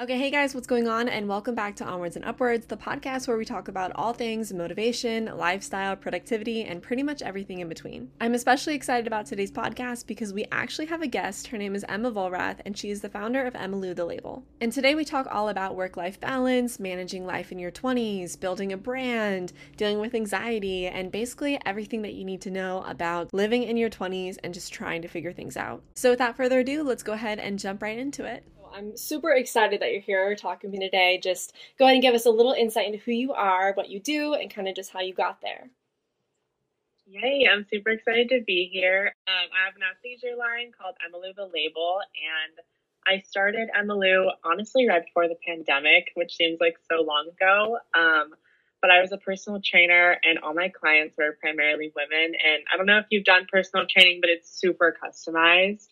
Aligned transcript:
Okay, 0.00 0.16
hey 0.16 0.30
guys, 0.30 0.54
what's 0.54 0.68
going 0.68 0.86
on? 0.86 1.08
And 1.08 1.26
welcome 1.26 1.56
back 1.56 1.74
to 1.76 1.84
Onwards 1.84 2.14
and 2.14 2.24
Upwards, 2.24 2.66
the 2.66 2.76
podcast 2.76 3.26
where 3.26 3.36
we 3.36 3.44
talk 3.44 3.66
about 3.66 3.90
all 3.96 4.12
things 4.12 4.52
motivation, 4.52 5.24
lifestyle, 5.36 5.96
productivity, 5.96 6.62
and 6.62 6.80
pretty 6.80 7.02
much 7.02 7.20
everything 7.20 7.58
in 7.58 7.68
between. 7.68 8.08
I'm 8.20 8.34
especially 8.34 8.76
excited 8.76 9.08
about 9.08 9.26
today's 9.26 9.50
podcast 9.50 10.06
because 10.06 10.32
we 10.32 10.46
actually 10.52 10.86
have 10.86 11.02
a 11.02 11.08
guest. 11.08 11.48
Her 11.48 11.58
name 11.58 11.74
is 11.74 11.84
Emma 11.88 12.12
Vollrath, 12.12 12.60
and 12.64 12.78
she 12.78 12.90
is 12.90 13.00
the 13.00 13.08
founder 13.08 13.44
of 13.44 13.54
Emmalou 13.54 13.96
the 13.96 14.04
Label. 14.04 14.44
And 14.60 14.70
today 14.72 14.94
we 14.94 15.04
talk 15.04 15.26
all 15.32 15.48
about 15.48 15.74
work 15.74 15.96
life 15.96 16.20
balance, 16.20 16.78
managing 16.78 17.26
life 17.26 17.50
in 17.50 17.58
your 17.58 17.72
20s, 17.72 18.38
building 18.38 18.72
a 18.72 18.76
brand, 18.76 19.52
dealing 19.76 19.98
with 19.98 20.14
anxiety, 20.14 20.86
and 20.86 21.10
basically 21.10 21.60
everything 21.66 22.02
that 22.02 22.14
you 22.14 22.24
need 22.24 22.42
to 22.42 22.52
know 22.52 22.84
about 22.86 23.34
living 23.34 23.64
in 23.64 23.76
your 23.76 23.90
20s 23.90 24.38
and 24.44 24.54
just 24.54 24.72
trying 24.72 25.02
to 25.02 25.08
figure 25.08 25.32
things 25.32 25.56
out. 25.56 25.82
So, 25.96 26.10
without 26.10 26.36
further 26.36 26.60
ado, 26.60 26.84
let's 26.84 27.02
go 27.02 27.14
ahead 27.14 27.40
and 27.40 27.58
jump 27.58 27.82
right 27.82 27.98
into 27.98 28.24
it. 28.24 28.44
I'm 28.78 28.96
super 28.96 29.32
excited 29.32 29.80
that 29.80 29.90
you're 29.90 30.00
here 30.00 30.36
talking 30.36 30.70
to 30.70 30.78
me 30.78 30.84
today. 30.84 31.18
Just 31.20 31.52
go 31.80 31.84
ahead 31.84 31.94
and 31.94 32.02
give 32.02 32.14
us 32.14 32.26
a 32.26 32.30
little 32.30 32.52
insight 32.52 32.86
into 32.86 32.98
who 32.98 33.10
you 33.10 33.32
are, 33.32 33.72
what 33.72 33.88
you 33.88 33.98
do, 33.98 34.34
and 34.34 34.54
kind 34.54 34.68
of 34.68 34.76
just 34.76 34.92
how 34.92 35.00
you 35.00 35.12
got 35.12 35.40
there. 35.42 35.68
Yay, 37.08 37.48
I'm 37.50 37.66
super 37.68 37.90
excited 37.90 38.28
to 38.28 38.40
be 38.46 38.70
here. 38.72 39.12
Um, 39.26 39.48
I 39.50 39.64
have 39.66 39.74
an 39.74 39.82
athleisure 39.82 40.38
line 40.38 40.70
called 40.78 40.94
Emmalou 41.02 41.34
the 41.34 41.50
Label, 41.52 41.98
and 42.14 42.60
I 43.04 43.20
started 43.26 43.68
Emmalou 43.76 44.30
honestly 44.44 44.88
right 44.88 45.04
before 45.04 45.26
the 45.26 45.38
pandemic, 45.44 46.12
which 46.14 46.36
seems 46.36 46.60
like 46.60 46.76
so 46.88 47.02
long 47.02 47.30
ago. 47.30 47.78
Um, 47.96 48.34
but 48.80 48.92
I 48.92 49.00
was 49.00 49.10
a 49.10 49.16
personal 49.16 49.60
trainer, 49.60 50.18
and 50.22 50.38
all 50.38 50.54
my 50.54 50.68
clients 50.68 51.16
were 51.18 51.36
primarily 51.40 51.92
women. 51.96 52.36
And 52.36 52.62
I 52.72 52.76
don't 52.76 52.86
know 52.86 52.98
if 52.98 53.06
you've 53.10 53.24
done 53.24 53.48
personal 53.50 53.86
training, 53.88 54.20
but 54.20 54.30
it's 54.30 54.48
super 54.48 54.94
customized 55.02 55.88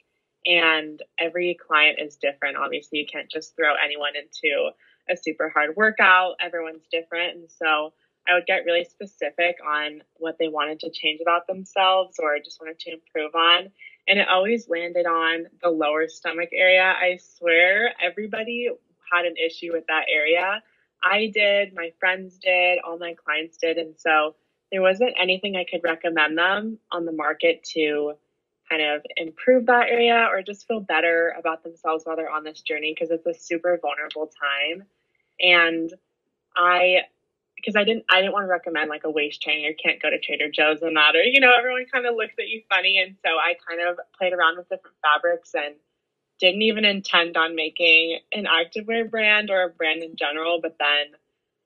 and 0.47 1.03
every 1.19 1.55
client 1.55 1.99
is 2.01 2.17
different. 2.17 2.57
Obviously, 2.57 2.99
you 3.01 3.07
can't 3.07 3.31
just 3.31 3.57
throw 3.57 3.75
anyone 3.85 4.13
into 4.17 4.71
a 5.11 5.17
super 5.17 5.49
hard 5.49 5.77
workout. 5.77 6.37
Everyone's 6.41 6.87
different. 6.91 7.37
And 7.37 7.51
so 7.51 7.93
I 8.29 8.35
would 8.35 8.47
get 8.47 8.65
really 8.65 8.85
specific 8.85 9.57
on 9.67 10.03
what 10.17 10.37
they 10.39 10.49
wanted 10.49 10.81
to 10.81 10.91
change 10.91 11.21
about 11.21 11.47
themselves 11.47 12.19
or 12.19 12.39
just 12.45 12.61
wanted 12.61 12.79
to 12.81 12.93
improve 12.93 13.35
on. 13.35 13.71
And 14.09 14.19
it 14.19 14.29
always 14.29 14.69
landed 14.69 15.07
on 15.07 15.47
the 15.63 15.71
lower 15.71 16.09
stomach 16.09 16.51
area. 16.53 16.83
I 16.83 17.19
swear 17.39 17.93
everybody 18.01 18.69
had 19.13 19.25
an 19.25 19.35
issue 19.37 19.73
with 19.73 19.85
that 19.89 20.07
area. 20.13 20.63
I 21.03 21.31
did, 21.33 21.75
my 21.75 21.93
friends 22.01 22.39
did, 22.39 22.79
all 22.85 22.99
my 22.99 23.15
clients 23.15 23.59
did. 23.59 23.79
And 23.79 23.95
so 23.99 24.35
there 24.73 24.83
wasn't 24.83 25.15
anything 25.21 25.57
I 25.57 25.65
could 25.69 25.83
recommend 25.85 26.37
them 26.37 26.79
on 26.91 27.05
the 27.05 27.13
market 27.13 27.63
to 27.75 28.15
kind 28.69 28.83
of 28.83 29.03
improve 29.17 29.67
that 29.67 29.89
area 29.89 30.29
or 30.31 30.43
just 30.43 30.67
feel 30.67 30.81
better 30.81 31.35
about 31.39 31.63
themselves 31.63 32.05
while 32.05 32.17
they're 32.17 32.31
on 32.31 32.45
this 32.45 32.61
journey 32.61 32.95
because 32.95 33.11
it's 33.11 33.27
a 33.27 33.35
super 33.35 33.79
vulnerable 33.81 34.31
time. 34.31 34.87
And 35.41 35.93
I 36.57 37.03
because 37.57 37.77
I 37.77 37.85
didn't 37.85 38.05
I 38.11 38.21
didn't 38.21 38.33
want 38.33 38.45
to 38.45 38.51
recommend 38.51 38.91
like 38.91 39.05
a 39.05 39.11
waist 39.11 39.43
trainer. 39.43 39.69
You 39.69 39.75
can't 39.83 40.01
go 40.01 40.11
to 40.11 40.19
Trader 40.19 40.51
Joe's 40.51 40.83
and 40.83 40.97
that 40.97 41.17
or 41.17 41.23
you 41.23 41.41
know, 41.41 41.53
everyone 41.57 41.87
kind 41.93 42.07
of 42.07 42.15
looks 42.15 42.35
at 42.39 42.49
you 42.49 42.63
funny. 42.69 42.99
And 42.99 43.17
so 43.25 43.31
I 43.31 43.55
kind 43.69 43.81
of 43.89 43.99
played 44.19 44.33
around 44.33 44.59
with 44.59 44.69
different 44.69 44.97
fabrics 45.03 45.55
and 45.55 45.75
didn't 46.39 46.63
even 46.63 46.85
intend 46.85 47.37
on 47.37 47.55
making 47.55 48.19
an 48.33 48.45
activewear 48.45 49.11
brand 49.11 49.51
or 49.51 49.63
a 49.63 49.69
brand 49.71 50.03
in 50.03 50.17
general, 50.17 50.61
but 50.61 50.77
then 50.79 51.17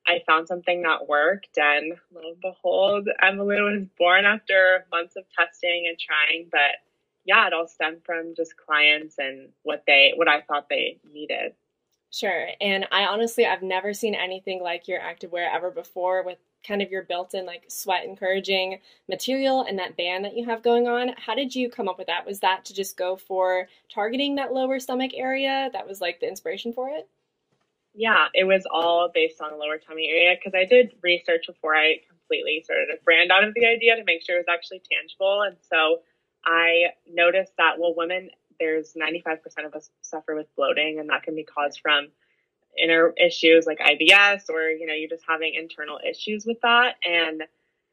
I 0.06 0.22
found 0.26 0.48
something 0.48 0.82
that 0.82 1.08
worked, 1.08 1.58
and 1.58 1.92
lo 2.12 2.22
and 2.32 2.40
behold, 2.40 3.08
Emmalou 3.22 3.70
was 3.70 3.86
born 3.98 4.24
after 4.24 4.86
months 4.90 5.16
of 5.16 5.24
testing 5.38 5.86
and 5.88 5.98
trying. 5.98 6.48
But 6.50 6.80
yeah, 7.24 7.46
it 7.46 7.52
all 7.52 7.66
stemmed 7.66 8.04
from 8.04 8.34
just 8.36 8.56
clients 8.56 9.16
and 9.18 9.50
what 9.62 9.84
they 9.86 10.12
what 10.16 10.28
I 10.28 10.40
thought 10.42 10.68
they 10.68 10.98
needed. 11.12 11.54
Sure. 12.12 12.48
And 12.60 12.86
I 12.90 13.06
honestly 13.06 13.46
I've 13.46 13.62
never 13.62 13.94
seen 13.94 14.14
anything 14.14 14.62
like 14.62 14.88
your 14.88 15.00
activewear 15.00 15.48
ever 15.52 15.70
before 15.70 16.24
with 16.24 16.38
kind 16.66 16.82
of 16.82 16.90
your 16.90 17.02
built-in 17.04 17.46
like 17.46 17.64
sweat 17.68 18.04
encouraging 18.04 18.80
material 19.08 19.62
and 19.62 19.78
that 19.78 19.96
band 19.96 20.24
that 20.24 20.36
you 20.36 20.44
have 20.44 20.62
going 20.62 20.88
on. 20.88 21.10
How 21.16 21.34
did 21.34 21.54
you 21.54 21.70
come 21.70 21.88
up 21.88 21.98
with 21.98 22.08
that? 22.08 22.26
Was 22.26 22.40
that 22.40 22.64
to 22.66 22.74
just 22.74 22.96
go 22.96 23.16
for 23.16 23.68
targeting 23.92 24.34
that 24.34 24.52
lower 24.52 24.78
stomach 24.78 25.12
area? 25.14 25.70
That 25.72 25.86
was 25.86 26.00
like 26.00 26.20
the 26.20 26.28
inspiration 26.28 26.72
for 26.72 26.90
it? 26.90 27.08
Yeah, 27.94 28.26
it 28.34 28.44
was 28.44 28.66
all 28.70 29.10
based 29.12 29.40
on 29.40 29.50
the 29.50 29.56
lower 29.56 29.78
tummy 29.78 30.08
area 30.08 30.36
because 30.36 30.54
I 30.54 30.64
did 30.64 30.94
research 31.02 31.46
before 31.46 31.74
I 31.74 31.96
completely 32.08 32.62
started 32.64 32.88
a 32.94 33.02
brand 33.02 33.32
out 33.32 33.42
of 33.42 33.54
the 33.54 33.66
idea 33.66 33.96
to 33.96 34.04
make 34.04 34.22
sure 34.22 34.36
it 34.36 34.46
was 34.46 34.54
actually 34.54 34.82
tangible. 34.90 35.42
And 35.42 35.56
so 35.68 36.00
I 36.44 36.92
noticed 37.08 37.52
that, 37.58 37.78
well, 37.78 37.94
women, 37.96 38.30
there's 38.58 38.94
95% 38.94 39.66
of 39.66 39.74
us 39.74 39.90
suffer 40.02 40.34
with 40.34 40.54
bloating, 40.56 40.98
and 40.98 41.08
that 41.10 41.22
can 41.22 41.34
be 41.34 41.44
caused 41.44 41.80
from 41.80 42.08
inner 42.78 43.12
issues 43.16 43.66
like 43.66 43.78
IBS 43.78 44.48
or, 44.48 44.70
you 44.70 44.86
know, 44.86 44.94
you're 44.94 45.08
just 45.08 45.24
having 45.28 45.54
internal 45.54 45.98
issues 46.08 46.46
with 46.46 46.60
that. 46.62 46.94
And 47.04 47.42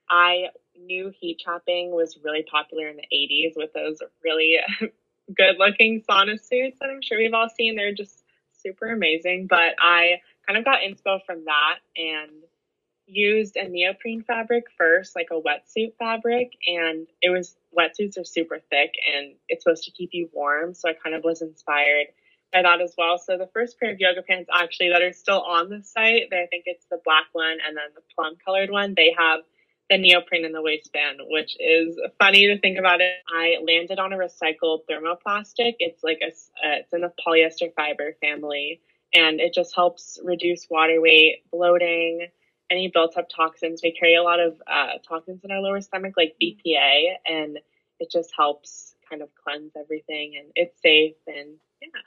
I 0.10 0.50
knew 0.80 1.12
heat 1.20 1.40
trapping 1.44 1.92
was 1.92 2.18
really 2.24 2.46
popular 2.50 2.88
in 2.88 2.98
the 2.98 3.08
80s 3.14 3.54
with 3.56 3.74
those 3.74 4.00
really 4.24 4.58
good 5.36 5.56
looking 5.58 6.04
sauna 6.08 6.40
suits 6.40 6.78
that 6.80 6.90
I'm 6.90 7.02
sure 7.02 7.18
we've 7.18 7.34
all 7.34 7.50
seen. 7.50 7.76
They're 7.76 7.94
just 7.94 8.24
super 8.62 8.88
amazing. 8.92 9.48
But 9.50 9.76
I 9.80 10.22
kind 10.46 10.58
of 10.58 10.66
got 10.66 10.80
inspo 10.80 11.20
from 11.26 11.46
that 11.46 11.80
and 11.96 12.32
used 13.08 13.56
a 13.56 13.68
neoprene 13.68 14.24
fabric 14.24 14.66
first, 14.78 15.16
like 15.16 15.30
a 15.32 15.42
wetsuit 15.42 15.96
fabric, 15.98 16.52
and 16.68 17.08
it 17.22 17.30
was 17.30 17.56
wetsuits 17.78 18.20
are 18.20 18.26
super 18.26 18.60
thick 18.70 18.94
and 19.16 19.36
it's 19.50 19.64
supposed 19.64 19.84
to 19.86 19.92
keep 19.92 20.10
you 20.14 20.30
warm. 20.34 20.74
So 20.74 20.90
I 20.90 20.94
kind 20.94 21.16
of 21.16 21.24
was 21.24 21.42
inspired 21.42 22.08
by 22.52 22.62
that 22.64 22.82
as 22.82 22.94
well. 22.98 23.18
So 23.18 23.38
the 23.38 23.50
first 23.54 23.80
pair 23.80 23.92
of 23.92 24.00
yoga 24.00 24.22
pants 24.22 24.50
actually 24.54 24.90
that 24.90 25.02
are 25.02 25.14
still 25.14 25.42
on 25.42 25.70
the 25.70 25.84
site, 25.84 26.24
I 26.32 26.48
think 26.50 26.64
it's 26.66 26.86
the 26.90 27.00
black 27.04 27.26
one 27.34 27.58
and 27.66 27.76
then 27.76 27.90
the 27.96 28.02
plum 28.16 28.36
colored 28.44 28.72
one, 28.72 28.94
they 28.96 29.14
have 29.18 29.42
the 29.90 29.98
neoprene 29.98 30.44
in 30.44 30.52
the 30.52 30.62
waistband, 30.62 31.20
which 31.30 31.56
is 31.60 31.98
funny 32.20 32.48
to 32.48 32.60
think 32.60 32.78
about 32.78 33.00
it. 33.00 33.14
I 33.30 33.58
landed 33.66 34.00
on 34.00 34.12
a 34.12 34.18
recycled 34.18 34.82
thermoplastic. 34.90 35.76
It's 35.80 36.04
like 36.04 36.20
a, 36.22 36.28
uh, 36.28 36.80
it's 36.80 36.94
in 36.94 37.02
the 37.02 37.14
polyester 37.26 37.74
fiber 37.74 38.16
family 38.20 38.82
and 39.14 39.40
it 39.40 39.54
just 39.54 39.74
helps 39.74 40.20
reduce 40.24 40.68
water 40.70 41.00
weight, 41.00 41.44
bloating, 41.52 42.28
any 42.70 42.90
built 42.94 43.18
up 43.18 43.28
toxins. 43.30 43.82
We 43.84 43.92
carry 43.92 44.16
a 44.16 44.24
lot 44.24 44.40
of 44.40 44.62
uh, 44.68 45.00
toxins 45.08 45.42
in 45.44 45.52
our 45.52 45.62
lower 45.62 45.82
stomach, 45.82 46.14
like 46.18 46.36
BPA, 46.42 47.14
and 47.26 47.60
it 48.00 48.12
just 48.12 48.32
helps 48.36 48.96
kind 49.10 49.22
of 49.22 49.30
cleanse 49.36 49.72
everything. 49.80 50.36
And 50.38 50.52
it's 50.56 50.82
safe 50.82 51.16
and 51.28 51.56
yeah. 51.82 52.02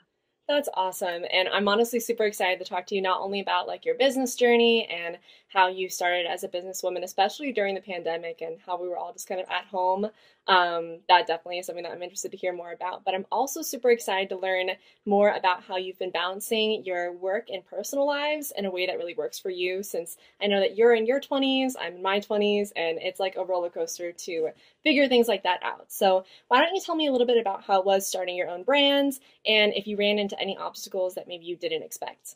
That's 0.47 0.69
awesome. 0.73 1.23
And 1.31 1.47
I'm 1.47 1.69
honestly 1.69 1.99
super 2.01 2.25
excited 2.25 2.59
to 2.59 2.65
talk 2.65 2.85
to 2.87 2.95
you 2.95 3.01
not 3.01 3.21
only 3.21 3.39
about 3.39 3.67
like 3.67 3.85
your 3.85 3.95
business 3.95 4.35
journey 4.35 4.85
and 4.85 5.17
how 5.51 5.67
you 5.67 5.89
started 5.89 6.25
as 6.25 6.43
a 6.43 6.47
businesswoman, 6.47 7.03
especially 7.03 7.51
during 7.51 7.75
the 7.75 7.81
pandemic 7.81 8.41
and 8.41 8.57
how 8.65 8.81
we 8.81 8.87
were 8.87 8.97
all 8.97 9.11
just 9.11 9.27
kind 9.27 9.41
of 9.41 9.47
at 9.49 9.65
home. 9.65 10.07
Um, 10.47 10.99
that 11.09 11.27
definitely 11.27 11.59
is 11.59 11.65
something 11.65 11.83
that 11.83 11.91
I'm 11.91 12.01
interested 12.01 12.31
to 12.31 12.37
hear 12.37 12.53
more 12.53 12.71
about. 12.71 13.03
But 13.03 13.15
I'm 13.15 13.25
also 13.31 13.61
super 13.61 13.91
excited 13.91 14.29
to 14.29 14.37
learn 14.37 14.71
more 15.05 15.29
about 15.29 15.63
how 15.63 15.75
you've 15.77 15.99
been 15.99 16.11
balancing 16.11 16.83
your 16.85 17.11
work 17.11 17.49
and 17.49 17.65
personal 17.65 18.07
lives 18.07 18.53
in 18.55 18.65
a 18.65 18.71
way 18.71 18.85
that 18.87 18.97
really 18.97 19.13
works 19.13 19.39
for 19.39 19.49
you. 19.49 19.83
Since 19.83 20.15
I 20.41 20.47
know 20.47 20.59
that 20.61 20.77
you're 20.77 20.95
in 20.95 21.05
your 21.05 21.19
20s, 21.19 21.73
I'm 21.79 21.95
in 21.95 22.01
my 22.01 22.19
20s, 22.21 22.71
and 22.75 22.97
it's 23.01 23.19
like 23.19 23.35
a 23.35 23.43
roller 23.45 23.69
coaster 23.69 24.11
to 24.13 24.49
figure 24.83 25.07
things 25.07 25.27
like 25.27 25.43
that 25.43 25.61
out. 25.63 25.91
So, 25.91 26.23
why 26.47 26.59
don't 26.59 26.73
you 26.73 26.81
tell 26.81 26.95
me 26.95 27.07
a 27.07 27.11
little 27.11 27.27
bit 27.27 27.37
about 27.37 27.63
how 27.63 27.79
it 27.79 27.85
was 27.85 28.07
starting 28.07 28.35
your 28.35 28.49
own 28.49 28.63
brands 28.63 29.19
and 29.45 29.73
if 29.73 29.87
you 29.87 29.97
ran 29.97 30.19
into 30.19 30.39
any 30.39 30.57
obstacles 30.57 31.15
that 31.15 31.27
maybe 31.27 31.45
you 31.45 31.55
didn't 31.57 31.83
expect? 31.83 32.35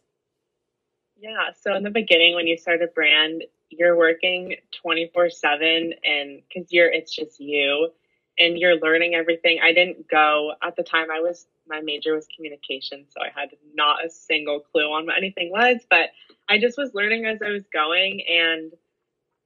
Yeah. 1.18 1.52
So 1.62 1.76
in 1.76 1.84
the 1.84 1.90
beginning, 1.92 2.36
when 2.36 2.48
you 2.48 2.58
start 2.58 2.82
a 2.82 2.88
brand, 2.88 3.44
you're 3.70 3.96
working 3.96 4.56
24 4.82 5.30
seven 5.30 5.94
and 6.04 6.42
cause 6.54 6.68
you're, 6.70 6.92
it's 6.92 7.14
just 7.16 7.40
you 7.40 7.90
and 8.38 8.58
you're 8.58 8.80
learning 8.80 9.16
everything. 9.16 9.60
I 9.64 9.74
didn't 9.74 10.10
go 10.10 10.54
at 10.62 10.76
the 10.76 10.84
time. 10.84 11.10
I 11.12 11.22
was, 11.22 11.48
my 11.68 11.82
major 11.82 12.14
was 12.16 12.28
communication. 12.36 13.06
So 13.10 13.22
I 13.22 13.38
had 13.40 13.50
not 13.74 14.06
a 14.06 14.10
single 14.10 14.60
clue 14.60 14.92
on 14.92 15.06
what 15.06 15.18
anything 15.18 15.52
was, 15.52 15.82
but 15.90 16.10
I 16.50 16.60
just 16.60 16.78
was 16.78 16.94
learning 16.94 17.26
as 17.26 17.42
I 17.42 17.50
was 17.50 17.64
going. 17.72 18.22
And 18.28 18.74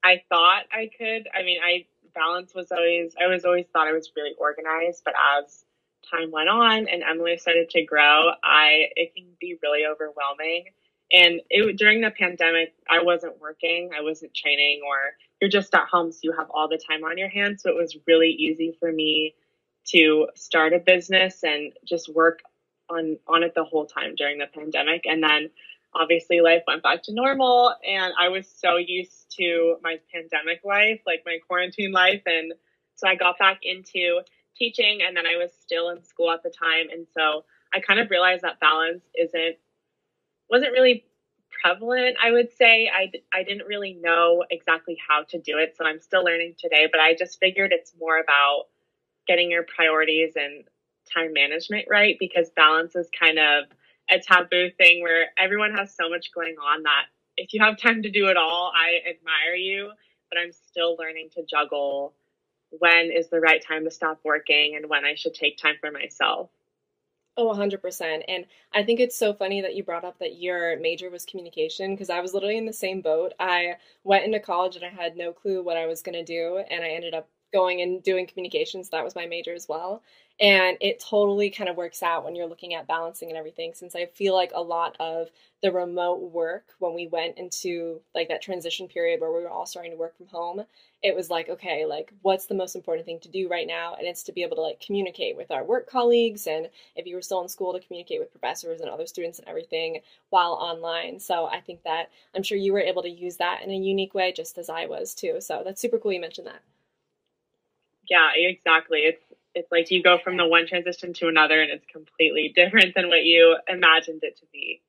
I 0.03 0.23
thought 0.29 0.63
I 0.71 0.89
could, 0.97 1.29
I 1.33 1.43
mean, 1.43 1.59
I, 1.63 1.85
balance 2.15 2.53
was 2.55 2.71
always, 2.71 3.13
I 3.21 3.27
was 3.27 3.45
always 3.45 3.67
thought 3.71 3.87
I 3.87 3.93
was 3.93 4.11
really 4.15 4.33
organized, 4.39 5.03
but 5.05 5.13
as 5.37 5.63
time 6.09 6.31
went 6.31 6.49
on 6.49 6.87
and 6.87 7.03
Emmalou 7.03 7.39
started 7.39 7.69
to 7.69 7.83
grow, 7.83 8.31
I, 8.43 8.89
it 8.95 9.13
can 9.15 9.27
be 9.39 9.57
really 9.61 9.85
overwhelming 9.85 10.65
and 11.11 11.41
it, 11.49 11.77
during 11.77 12.01
the 12.01 12.11
pandemic, 12.11 12.73
I 12.89 13.01
wasn't 13.01 13.39
working, 13.39 13.91
I 13.97 14.01
wasn't 14.01 14.33
training, 14.35 14.81
or 14.85 14.97
you're 15.41 15.49
just 15.49 15.73
at 15.73 15.87
home, 15.87 16.11
so 16.11 16.19
you 16.23 16.33
have 16.37 16.49
all 16.51 16.67
the 16.67 16.77
time 16.77 17.03
on 17.03 17.17
your 17.17 17.29
hands. 17.29 17.63
So 17.63 17.69
it 17.69 17.75
was 17.75 17.97
really 18.07 18.29
easy 18.29 18.75
for 18.79 18.91
me 18.91 19.35
to 19.87 20.27
start 20.35 20.73
a 20.73 20.79
business 20.79 21.43
and 21.43 21.73
just 21.85 22.13
work 22.13 22.39
on 22.89 23.17
on 23.27 23.43
it 23.43 23.53
the 23.55 23.63
whole 23.63 23.85
time 23.85 24.15
during 24.15 24.37
the 24.37 24.47
pandemic. 24.53 25.03
And 25.05 25.23
then 25.23 25.49
obviously 25.95 26.41
life 26.41 26.63
went 26.67 26.83
back 26.83 27.03
to 27.03 27.13
normal, 27.13 27.73
and 27.87 28.13
I 28.19 28.29
was 28.29 28.47
so 28.47 28.77
used 28.77 29.35
to 29.39 29.77
my 29.81 29.97
pandemic 30.13 30.61
life, 30.63 31.01
like 31.07 31.23
my 31.25 31.37
quarantine 31.47 31.91
life, 31.91 32.21
and 32.25 32.53
so 32.95 33.07
I 33.07 33.15
got 33.15 33.39
back 33.39 33.59
into 33.63 34.21
teaching, 34.55 34.99
and 35.05 35.15
then 35.17 35.25
I 35.25 35.37
was 35.37 35.51
still 35.59 35.89
in 35.89 36.03
school 36.03 36.31
at 36.31 36.43
the 36.43 36.51
time, 36.51 36.87
and 36.91 37.07
so 37.17 37.45
I 37.73 37.79
kind 37.79 37.99
of 37.99 38.09
realized 38.09 38.43
that 38.43 38.59
balance 38.59 39.03
isn't 39.19 39.55
wasn't 40.49 40.71
really 40.71 41.05
prevalent, 41.61 42.17
I 42.23 42.31
would 42.31 42.51
say. 42.51 42.89
I, 42.93 43.11
I 43.33 43.43
didn't 43.43 43.67
really 43.67 43.93
know 43.93 44.43
exactly 44.49 44.97
how 45.07 45.23
to 45.29 45.39
do 45.39 45.57
it. 45.57 45.75
So 45.77 45.85
I'm 45.85 45.99
still 45.99 46.23
learning 46.23 46.55
today, 46.57 46.87
but 46.91 46.99
I 46.99 47.15
just 47.15 47.39
figured 47.39 47.71
it's 47.71 47.93
more 47.99 48.19
about 48.19 48.65
getting 49.27 49.51
your 49.51 49.63
priorities 49.63 50.33
and 50.35 50.63
time 51.13 51.33
management 51.33 51.85
right 51.89 52.17
because 52.19 52.49
balance 52.55 52.95
is 52.95 53.09
kind 53.17 53.39
of 53.39 53.65
a 54.11 54.19
taboo 54.19 54.69
thing 54.77 55.01
where 55.01 55.27
everyone 55.37 55.73
has 55.73 55.95
so 55.95 56.09
much 56.09 56.31
going 56.33 56.55
on 56.55 56.83
that 56.83 57.05
if 57.37 57.53
you 57.53 57.61
have 57.63 57.77
time 57.77 58.03
to 58.03 58.11
do 58.11 58.27
it 58.27 58.37
all, 58.37 58.71
I 58.75 59.09
admire 59.09 59.55
you, 59.55 59.91
but 60.29 60.39
I'm 60.39 60.51
still 60.51 60.95
learning 60.99 61.29
to 61.35 61.43
juggle 61.49 62.13
when 62.71 63.11
is 63.11 63.29
the 63.29 63.39
right 63.39 63.63
time 63.65 63.85
to 63.85 63.91
stop 63.91 64.19
working 64.23 64.75
and 64.75 64.89
when 64.89 65.05
I 65.05 65.15
should 65.15 65.33
take 65.33 65.57
time 65.57 65.75
for 65.79 65.89
myself. 65.91 66.49
Oh, 67.37 67.45
100%. 67.47 68.23
And 68.27 68.45
I 68.73 68.83
think 68.83 68.99
it's 68.99 69.17
so 69.17 69.33
funny 69.33 69.61
that 69.61 69.75
you 69.75 69.83
brought 69.83 70.03
up 70.03 70.19
that 70.19 70.37
your 70.41 70.77
major 70.79 71.09
was 71.09 71.25
communication 71.25 71.93
because 71.95 72.09
I 72.09 72.19
was 72.19 72.33
literally 72.33 72.57
in 72.57 72.65
the 72.65 72.73
same 72.73 73.01
boat. 73.01 73.33
I 73.39 73.75
went 74.03 74.25
into 74.25 74.39
college 74.39 74.75
and 74.75 74.83
I 74.85 74.89
had 74.89 75.15
no 75.15 75.31
clue 75.31 75.63
what 75.63 75.77
I 75.77 75.85
was 75.85 76.01
going 76.01 76.13
to 76.15 76.23
do, 76.23 76.57
and 76.69 76.83
I 76.83 76.89
ended 76.89 77.13
up 77.13 77.29
going 77.51 77.81
and 77.81 78.03
doing 78.03 78.27
communications. 78.27 78.89
That 78.89 79.03
was 79.03 79.15
my 79.15 79.25
major 79.25 79.53
as 79.53 79.67
well. 79.67 80.01
And 80.41 80.77
it 80.79 81.03
totally 81.05 81.49
kind 81.49 81.69
of 81.69 81.75
works 81.75 82.01
out 82.01 82.23
when 82.23 82.33
you're 82.33 82.47
looking 82.47 82.73
at 82.73 82.87
balancing 82.87 83.27
and 83.27 83.37
everything, 83.37 83.73
since 83.73 83.93
I 83.93 84.05
feel 84.05 84.33
like 84.33 84.51
a 84.55 84.61
lot 84.61 84.95
of 84.97 85.27
the 85.61 85.69
remote 85.69 86.31
work, 86.31 86.63
when 86.79 86.93
we 86.93 87.07
went 87.07 87.37
into 87.37 87.99
like 88.15 88.29
that 88.29 88.41
transition 88.41 88.87
period 88.87 89.19
where 89.19 89.33
we 89.33 89.41
were 89.41 89.49
all 89.49 89.65
starting 89.65 89.91
to 89.91 89.97
work 89.97 90.15
from 90.15 90.27
home, 90.27 90.63
it 91.03 91.13
was 91.13 91.29
like, 91.29 91.49
okay, 91.49 91.85
like 91.85 92.13
what's 92.21 92.45
the 92.45 92.55
most 92.55 92.77
important 92.77 93.05
thing 93.05 93.19
to 93.19 93.27
do 93.27 93.49
right 93.49 93.67
now? 93.67 93.95
And 93.95 94.07
it's 94.07 94.23
to 94.23 94.31
be 94.31 94.41
able 94.41 94.55
to 94.55 94.61
like 94.61 94.79
communicate 94.79 95.35
with 95.35 95.51
our 95.51 95.65
work 95.65 95.89
colleagues. 95.89 96.47
And 96.47 96.69
if 96.95 97.05
you 97.05 97.15
were 97.15 97.21
still 97.21 97.41
in 97.41 97.49
school, 97.49 97.73
to 97.73 97.85
communicate 97.85 98.21
with 98.21 98.31
professors 98.31 98.79
and 98.79 98.89
other 98.89 99.07
students 99.07 99.39
and 99.39 99.47
everything 99.49 99.99
while 100.29 100.53
online. 100.53 101.19
So 101.19 101.47
I 101.47 101.59
think 101.59 101.83
that 101.83 102.11
I'm 102.33 102.43
sure 102.43 102.57
you 102.57 102.71
were 102.71 102.79
able 102.79 103.01
to 103.01 103.09
use 103.09 103.35
that 103.37 103.61
in 103.61 103.71
a 103.71 103.75
unique 103.75 104.13
way, 104.13 104.31
just 104.31 104.57
as 104.57 104.69
I 104.69 104.85
was 104.85 105.13
too. 105.13 105.41
So 105.41 105.63
that's 105.65 105.81
super 105.81 105.99
cool 105.99 106.13
you 106.13 106.21
mentioned 106.21 106.47
that. 106.47 106.61
Yeah, 108.09 108.29
exactly. 108.35 108.99
It's 108.99 109.23
it's 109.55 109.71
like 109.71 109.91
you 109.91 110.03
go 110.03 110.17
from 110.23 110.37
the 110.37 110.47
one 110.47 110.67
transition 110.67 111.13
to 111.13 111.27
another 111.27 111.61
and 111.61 111.71
it's 111.71 111.85
completely 111.91 112.53
different 112.55 112.95
than 112.95 113.07
what 113.09 113.23
you 113.23 113.57
imagined 113.67 114.23
it 114.23 114.37
to 114.39 114.45
be. 114.51 114.81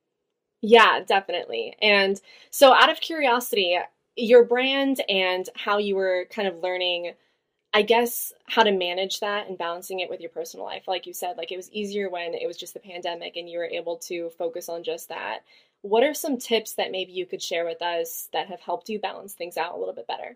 Yeah, 0.61 1.01
definitely. 1.05 1.75
And 1.81 2.21
so 2.51 2.73
out 2.73 2.91
of 2.91 3.01
curiosity, 3.01 3.77
your 4.15 4.45
brand 4.45 5.01
and 5.09 5.49
how 5.55 5.77
you 5.79 5.95
were 5.95 6.27
kind 6.31 6.47
of 6.47 6.59
learning 6.59 7.13
I 7.73 7.83
guess 7.83 8.33
how 8.47 8.63
to 8.63 8.71
manage 8.71 9.21
that 9.21 9.47
and 9.47 9.57
balancing 9.57 10.01
it 10.01 10.09
with 10.09 10.19
your 10.19 10.29
personal 10.29 10.65
life. 10.65 10.87
Like 10.87 11.07
you 11.07 11.13
said, 11.13 11.37
like 11.37 11.51
it 11.53 11.57
was 11.57 11.71
easier 11.71 12.09
when 12.09 12.33
it 12.33 12.45
was 12.45 12.57
just 12.57 12.73
the 12.73 12.81
pandemic 12.81 13.37
and 13.37 13.49
you 13.49 13.59
were 13.59 13.65
able 13.65 13.97
to 13.99 14.29
focus 14.31 14.67
on 14.67 14.83
just 14.83 15.07
that. 15.09 15.45
What 15.81 16.03
are 16.03 16.13
some 16.13 16.37
tips 16.37 16.73
that 16.73 16.91
maybe 16.91 17.13
you 17.13 17.25
could 17.25 17.41
share 17.41 17.65
with 17.65 17.81
us 17.81 18.27
that 18.33 18.47
have 18.47 18.59
helped 18.59 18.89
you 18.89 18.99
balance 18.99 19.33
things 19.33 19.57
out 19.57 19.73
a 19.73 19.77
little 19.77 19.93
bit 19.93 20.07
better? 20.07 20.35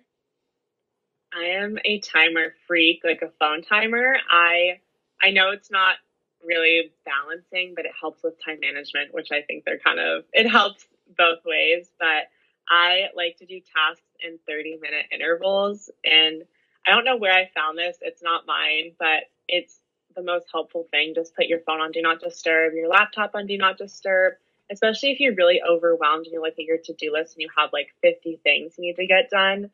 I 1.36 1.46
am 1.46 1.78
a 1.84 2.00
timer 2.00 2.54
freak, 2.68 3.02
like 3.04 3.22
a 3.22 3.32
phone 3.40 3.62
timer. 3.62 4.16
I 4.30 4.80
I 5.22 5.32
know 5.32 5.52
it's 5.52 5.72
not 5.72 5.96
really 6.44 6.92
balancing, 7.06 7.74
but 7.76 7.86
it 7.86 7.92
helps 8.00 8.24
with 8.24 8.36
time 8.44 8.60
management, 8.62 9.14
which 9.14 9.30
I 9.32 9.42
think 9.42 9.66
they're 9.66 9.80
kind 9.80 10.00
of 10.00 10.24
it 10.34 10.50
helps 10.50 10.86
both 11.18 11.40
ways. 11.46 11.90
But 12.00 12.30
I 12.70 13.08
like 13.16 13.38
to 13.38 13.46
do 13.46 13.60
tasks 13.60 14.08
in 14.20 14.40
30 14.48 14.80
minute 14.82 15.06
intervals. 15.12 15.90
And 16.04 16.44
I 16.88 16.92
don't 16.92 17.06
know 17.06 17.18
where 17.18 17.34
I 17.34 17.50
found 17.54 17.78
this. 17.78 17.98
It's 18.02 18.24
not 18.24 18.48
mine, 18.48 18.94
but 18.98 19.24
it's 19.48 19.80
the 20.16 20.24
most 20.24 20.48
helpful 20.52 20.88
thing. 20.92 21.14
Just 21.16 21.36
put 21.36 21.48
your 21.48 21.60
phone 21.60 21.82
on 21.82 21.92
do 21.92 22.02
not 22.02 22.22
disturb, 22.22 22.74
your 22.74 22.88
laptop 22.88 23.32
on 23.36 23.48
do 23.48 23.58
not 23.58 23.78
disturb, 23.78 24.34
especially 24.72 25.12
if 25.12 25.20
you're 25.20 25.36
really 25.36 25.62
overwhelmed 25.68 26.26
and 26.26 26.34
you 26.34 26.42
look 26.42 26.54
at 26.58 26.66
your 26.66 26.78
to 26.86 26.94
do 26.94 27.12
list 27.12 27.36
and 27.36 27.42
you 27.42 27.50
have 27.58 27.72
like 27.74 27.90
50 28.02 28.40
things 28.44 28.76
you 28.78 28.86
need 28.86 28.96
to 28.96 29.08
get 29.08 29.30
done 29.30 29.70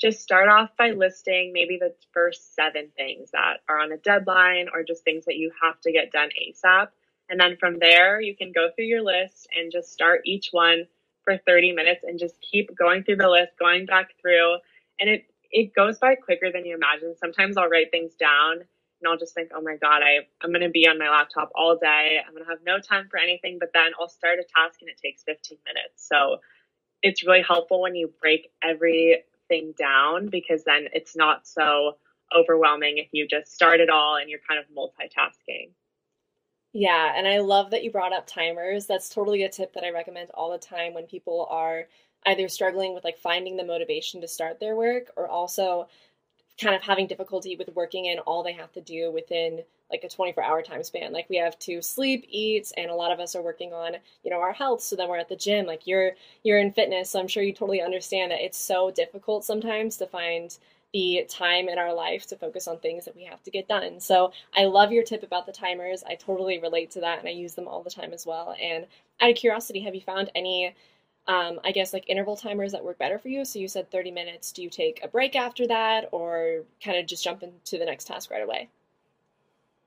just 0.00 0.20
start 0.20 0.48
off 0.48 0.70
by 0.76 0.90
listing 0.90 1.52
maybe 1.52 1.78
the 1.78 1.94
first 2.12 2.54
seven 2.54 2.90
things 2.96 3.30
that 3.32 3.58
are 3.68 3.80
on 3.80 3.92
a 3.92 3.96
deadline 3.98 4.68
or 4.72 4.82
just 4.82 5.04
things 5.04 5.24
that 5.24 5.36
you 5.36 5.50
have 5.62 5.80
to 5.80 5.92
get 5.92 6.12
done 6.12 6.28
ASAP. 6.40 6.88
And 7.28 7.40
then 7.40 7.56
from 7.58 7.78
there, 7.78 8.20
you 8.20 8.36
can 8.36 8.52
go 8.52 8.68
through 8.74 8.84
your 8.84 9.02
list 9.02 9.48
and 9.56 9.72
just 9.72 9.92
start 9.92 10.22
each 10.24 10.50
one 10.52 10.86
for 11.24 11.38
30 11.46 11.72
minutes 11.72 12.04
and 12.04 12.18
just 12.18 12.34
keep 12.40 12.76
going 12.76 13.02
through 13.02 13.16
the 13.16 13.28
list, 13.28 13.52
going 13.58 13.86
back 13.86 14.10
through. 14.20 14.56
And 15.00 15.10
it, 15.10 15.24
it 15.50 15.74
goes 15.74 15.98
by 15.98 16.14
quicker 16.14 16.52
than 16.52 16.64
you 16.64 16.76
imagine. 16.76 17.14
Sometimes 17.18 17.56
I'll 17.56 17.68
write 17.68 17.90
things 17.90 18.14
down 18.14 18.54
and 19.00 19.08
I'll 19.08 19.18
just 19.18 19.34
think, 19.34 19.50
oh 19.54 19.62
my 19.62 19.76
God, 19.76 20.02
I, 20.02 20.26
I'm 20.42 20.50
going 20.50 20.62
to 20.62 20.70
be 20.70 20.86
on 20.86 20.98
my 20.98 21.08
laptop 21.10 21.50
all 21.54 21.76
day. 21.76 22.18
I'm 22.24 22.32
going 22.32 22.44
to 22.44 22.50
have 22.50 22.60
no 22.64 22.78
time 22.78 23.08
for 23.10 23.18
anything. 23.18 23.58
But 23.58 23.70
then 23.74 23.92
I'll 23.98 24.08
start 24.08 24.38
a 24.38 24.44
task 24.44 24.80
and 24.82 24.90
it 24.90 24.98
takes 25.02 25.22
15 25.24 25.58
minutes. 25.66 26.06
So 26.06 26.38
it's 27.02 27.26
really 27.26 27.42
helpful 27.42 27.80
when 27.82 27.94
you 27.94 28.12
break 28.20 28.50
every 28.62 29.24
thing 29.48 29.74
down 29.78 30.28
because 30.28 30.64
then 30.64 30.88
it's 30.92 31.16
not 31.16 31.46
so 31.46 31.96
overwhelming 32.36 32.98
if 32.98 33.08
you 33.12 33.26
just 33.26 33.52
start 33.52 33.80
it 33.80 33.90
all 33.90 34.16
and 34.16 34.28
you're 34.28 34.40
kind 34.48 34.60
of 34.60 34.66
multitasking. 34.76 35.70
Yeah, 36.72 37.14
and 37.16 37.26
I 37.26 37.38
love 37.38 37.70
that 37.70 37.84
you 37.84 37.90
brought 37.90 38.12
up 38.12 38.26
timers. 38.26 38.86
That's 38.86 39.08
totally 39.08 39.44
a 39.44 39.48
tip 39.48 39.72
that 39.74 39.84
I 39.84 39.90
recommend 39.90 40.30
all 40.34 40.52
the 40.52 40.58
time 40.58 40.92
when 40.92 41.06
people 41.06 41.46
are 41.50 41.86
either 42.26 42.48
struggling 42.48 42.92
with 42.92 43.04
like 43.04 43.16
finding 43.16 43.56
the 43.56 43.64
motivation 43.64 44.20
to 44.20 44.28
start 44.28 44.60
their 44.60 44.76
work 44.76 45.10
or 45.16 45.28
also 45.28 45.88
kind 46.60 46.74
of 46.74 46.82
having 46.82 47.06
difficulty 47.06 47.56
with 47.56 47.68
working 47.74 48.06
in 48.06 48.18
all 48.20 48.42
they 48.42 48.52
have 48.52 48.72
to 48.72 48.80
do 48.80 49.10
within 49.12 49.62
like 49.90 50.02
a 50.04 50.08
24 50.08 50.42
hour 50.42 50.62
time 50.62 50.82
span. 50.82 51.12
Like 51.12 51.28
we 51.28 51.36
have 51.36 51.58
to 51.60 51.82
sleep 51.82 52.26
eat 52.28 52.72
and 52.76 52.90
a 52.90 52.94
lot 52.94 53.12
of 53.12 53.20
us 53.20 53.36
are 53.36 53.42
working 53.42 53.72
on 53.72 53.94
you 54.24 54.30
know 54.30 54.40
our 54.40 54.52
health. 54.52 54.82
So 54.82 54.96
then 54.96 55.08
we're 55.08 55.18
at 55.18 55.28
the 55.28 55.36
gym. 55.36 55.66
Like 55.66 55.86
you're 55.86 56.12
you're 56.42 56.58
in 56.58 56.72
fitness. 56.72 57.10
So 57.10 57.20
i'm 57.20 57.28
sure 57.28 57.42
you 57.42 57.52
totally 57.52 57.82
understand 57.82 58.32
that 58.32 58.44
it's 58.44 58.58
so 58.58 58.90
difficult 58.90 59.44
sometimes 59.44 59.96
to 59.98 60.06
find 60.06 60.56
the 60.92 61.26
time 61.28 61.68
in 61.68 61.78
our 61.78 61.92
life 61.92 62.26
to 62.28 62.36
focus 62.36 62.66
on 62.68 62.78
things 62.78 63.04
that 63.04 63.16
we 63.16 63.24
have 63.24 63.42
to 63.42 63.50
get 63.50 63.68
done. 63.68 64.00
So 64.00 64.32
i 64.56 64.64
love 64.64 64.92
your 64.92 65.04
tip 65.04 65.22
about 65.22 65.46
the 65.46 65.52
timers. 65.52 66.02
I 66.04 66.14
totally 66.14 66.58
relate 66.58 66.90
to 66.92 67.00
that 67.00 67.18
and 67.18 67.28
i 67.28 67.32
use 67.32 67.54
them 67.54 67.68
all 67.68 67.82
the 67.82 67.90
time 67.90 68.12
as 68.12 68.26
well. 68.26 68.54
And 68.60 68.86
out 69.20 69.30
of 69.30 69.36
curiosity 69.36 69.80
have 69.80 69.94
you 69.94 70.00
found 70.00 70.30
any 70.34 70.74
um, 71.28 71.60
I 71.64 71.72
guess 71.72 71.92
like 71.92 72.08
interval 72.08 72.36
timers 72.36 72.72
that 72.72 72.84
work 72.84 72.98
better 72.98 73.18
for 73.18 73.28
you. 73.28 73.44
So 73.44 73.58
you 73.58 73.68
said 73.68 73.90
30 73.90 74.10
minutes. 74.12 74.52
Do 74.52 74.62
you 74.62 74.70
take 74.70 75.00
a 75.02 75.08
break 75.08 75.34
after 75.34 75.66
that 75.66 76.08
or 76.12 76.62
kind 76.82 76.98
of 76.98 77.06
just 77.06 77.24
jump 77.24 77.42
into 77.42 77.78
the 77.78 77.84
next 77.84 78.06
task 78.06 78.30
right 78.30 78.42
away? 78.42 78.68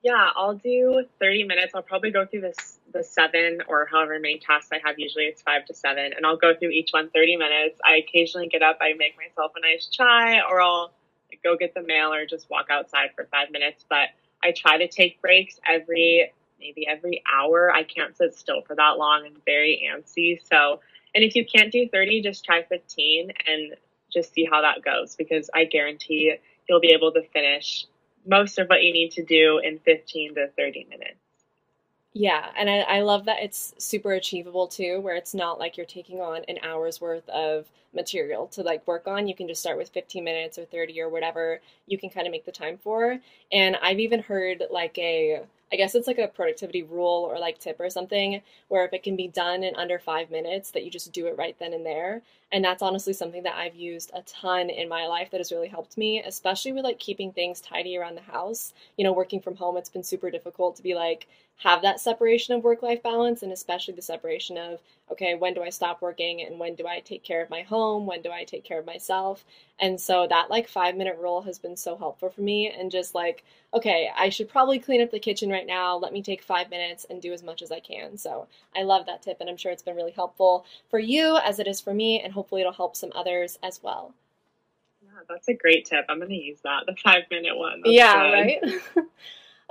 Yeah, 0.01 0.29
I'll 0.35 0.55
do 0.55 1.03
30 1.19 1.43
minutes. 1.43 1.73
I'll 1.75 1.81
probably 1.81 2.11
go 2.11 2.25
through 2.25 2.41
this 2.41 2.79
the 2.93 3.03
seven 3.03 3.59
or 3.67 3.87
however 3.91 4.17
many 4.19 4.39
tasks 4.39 4.69
I 4.71 4.79
have. 4.85 4.97
Usually 4.97 5.25
it's 5.25 5.41
five 5.41 5.65
to 5.65 5.73
seven, 5.73 6.13
and 6.15 6.25
I'll 6.25 6.37
go 6.37 6.55
through 6.55 6.69
each 6.69 6.91
one 6.91 7.09
30 7.09 7.35
minutes. 7.35 7.79
I 7.85 7.97
occasionally 7.97 8.47
get 8.47 8.61
up, 8.61 8.77
I 8.81 8.93
make 8.97 9.17
myself 9.17 9.51
a 9.57 9.59
nice 9.59 9.87
chai, 9.87 10.39
or 10.49 10.61
I'll 10.61 10.91
go 11.43 11.57
get 11.57 11.73
the 11.73 11.83
mail 11.83 12.13
or 12.13 12.25
just 12.25 12.49
walk 12.49 12.67
outside 12.69 13.09
for 13.15 13.27
five 13.29 13.51
minutes. 13.51 13.85
But 13.89 14.09
I 14.41 14.53
try 14.55 14.77
to 14.77 14.87
take 14.87 15.21
breaks 15.21 15.59
every 15.67 16.31
maybe 16.59 16.87
every 16.87 17.23
hour. 17.31 17.71
I 17.73 17.83
can't 17.83 18.15
sit 18.15 18.35
still 18.35 18.61
for 18.61 18.75
that 18.75 18.97
long. 18.97 19.23
I'm 19.25 19.41
very 19.45 19.89
antsy. 19.93 20.39
So, 20.49 20.81
and 21.15 21.23
if 21.23 21.35
you 21.35 21.45
can't 21.45 21.71
do 21.71 21.87
30, 21.91 22.21
just 22.21 22.45
try 22.45 22.63
15 22.63 23.31
and 23.47 23.75
just 24.11 24.33
see 24.33 24.47
how 24.49 24.61
that 24.61 24.83
goes 24.83 25.15
because 25.15 25.49
I 25.53 25.65
guarantee 25.65 26.35
you'll 26.67 26.79
be 26.79 26.91
able 26.91 27.11
to 27.13 27.21
finish 27.33 27.85
most 28.25 28.59
of 28.59 28.67
what 28.67 28.83
you 28.83 28.93
need 28.93 29.11
to 29.11 29.23
do 29.23 29.59
in 29.63 29.79
15 29.79 30.35
to 30.35 30.49
30 30.57 30.87
minutes. 30.89 31.15
Yeah, 32.13 32.47
and 32.57 32.69
I, 32.69 32.79
I 32.79 33.01
love 33.01 33.25
that 33.25 33.37
it's 33.41 33.73
super 33.77 34.13
achievable 34.13 34.67
too, 34.67 34.99
where 34.99 35.15
it's 35.15 35.35
not 35.35 35.59
like 35.59 35.77
you're 35.77 35.85
taking 35.85 36.19
on 36.19 36.43
an 36.47 36.57
hour's 36.63 36.99
worth 36.99 37.27
of 37.29 37.69
material 37.93 38.47
to 38.47 38.63
like 38.63 38.85
work 38.87 39.07
on. 39.07 39.27
You 39.27 39.35
can 39.35 39.47
just 39.47 39.61
start 39.61 39.77
with 39.77 39.89
15 39.89 40.23
minutes 40.23 40.57
or 40.57 40.65
30 40.65 41.01
or 41.01 41.09
whatever 41.09 41.61
you 41.85 41.97
can 41.97 42.09
kind 42.09 42.25
of 42.27 42.31
make 42.31 42.45
the 42.45 42.51
time 42.51 42.77
for. 42.77 43.19
And 43.51 43.75
I've 43.81 43.99
even 43.99 44.21
heard 44.21 44.63
like 44.71 44.97
a 44.97 45.41
I 45.71 45.75
guess 45.75 45.93
it's 45.95 46.07
like 46.07 46.17
a 46.17 46.27
productivity 46.27 46.83
rule 46.83 47.27
or 47.29 47.39
like 47.39 47.59
tip 47.59 47.79
or 47.79 47.89
something 47.89 48.41
where 48.69 48.85
if 48.85 48.93
it 48.93 49.03
can 49.03 49.15
be 49.15 49.27
done 49.27 49.63
in 49.63 49.75
under 49.75 49.99
five 49.99 50.31
minutes, 50.31 50.71
that 50.71 50.83
you 50.83 50.89
just 50.89 51.11
do 51.11 51.27
it 51.27 51.37
right 51.37 51.55
then 51.59 51.73
and 51.73 51.85
there. 51.85 52.21
And 52.51 52.63
that's 52.63 52.81
honestly 52.81 53.13
something 53.13 53.43
that 53.43 53.55
I've 53.55 53.75
used 53.75 54.11
a 54.13 54.23
ton 54.23 54.69
in 54.69 54.89
my 54.89 55.05
life 55.05 55.29
that 55.31 55.39
has 55.39 55.51
really 55.51 55.67
helped 55.67 55.97
me, 55.97 56.23
especially 56.23 56.71
with 56.71 56.83
like 56.83 56.97
keeping 56.97 57.31
things 57.31 57.61
tidy 57.61 57.97
around 57.97 58.15
the 58.15 58.21
house. 58.21 58.73
You 58.97 59.03
know, 59.03 59.13
working 59.13 59.39
from 59.39 59.55
home, 59.55 59.77
it's 59.77 59.89
been 59.89 60.03
super 60.03 60.31
difficult 60.31 60.75
to 60.77 60.83
be 60.83 60.95
like, 60.95 61.27
have 61.59 61.81
that 61.81 61.99
separation 61.99 62.55
of 62.55 62.63
work 62.63 62.81
life 62.81 63.03
balance 63.03 63.43
and 63.43 63.51
especially 63.51 63.93
the 63.93 64.01
separation 64.01 64.57
of 64.57 64.79
okay 65.11 65.35
when 65.35 65.53
do 65.53 65.61
i 65.61 65.69
stop 65.69 66.01
working 66.01 66.41
and 66.41 66.59
when 66.59 66.75
do 66.75 66.87
i 66.87 66.99
take 66.99 67.23
care 67.23 67.41
of 67.41 67.49
my 67.49 67.61
home 67.61 68.05
when 68.05 68.21
do 68.21 68.31
i 68.31 68.43
take 68.43 68.63
care 68.63 68.79
of 68.79 68.85
myself? 68.85 69.45
And 69.79 69.99
so 69.99 70.27
that 70.27 70.49
like 70.49 70.67
5 70.67 70.95
minute 70.95 71.17
rule 71.19 71.41
has 71.43 71.59
been 71.59 71.77
so 71.77 71.97
helpful 71.97 72.29
for 72.29 72.41
me 72.41 72.69
and 72.69 72.91
just 72.91 73.15
like 73.15 73.43
okay 73.73 74.09
i 74.17 74.29
should 74.29 74.49
probably 74.49 74.79
clean 74.79 75.01
up 75.01 75.11
the 75.11 75.19
kitchen 75.19 75.49
right 75.49 75.67
now. 75.67 75.95
Let 75.97 76.13
me 76.13 76.21
take 76.21 76.43
5 76.43 76.69
minutes 76.69 77.05
and 77.09 77.21
do 77.21 77.33
as 77.33 77.43
much 77.43 77.61
as 77.61 77.71
i 77.71 77.79
can. 77.79 78.17
So 78.17 78.47
i 78.75 78.83
love 78.83 79.05
that 79.07 79.21
tip 79.21 79.37
and 79.41 79.49
i'm 79.49 79.57
sure 79.57 79.71
it's 79.71 79.83
been 79.83 79.95
really 79.95 80.11
helpful 80.11 80.65
for 80.89 80.99
you 80.99 81.37
as 81.37 81.59
it 81.59 81.67
is 81.67 81.81
for 81.81 81.93
me 81.93 82.21
and 82.21 82.33
hopefully 82.33 82.61
it'll 82.61 82.73
help 82.73 82.95
some 82.95 83.11
others 83.15 83.59
as 83.63 83.81
well. 83.83 84.13
Yeah 85.01 85.09
that's 85.29 85.47
a 85.49 85.53
great 85.53 85.85
tip. 85.85 86.05
I'm 86.09 86.19
going 86.19 86.29
to 86.29 86.35
use 86.35 86.59
that 86.63 86.85
the 86.87 86.95
5 86.95 87.23
minute 87.31 87.57
one. 87.57 87.81
That's 87.83 87.95
yeah 87.95 88.13
good. 88.13 88.31
right 88.31 88.61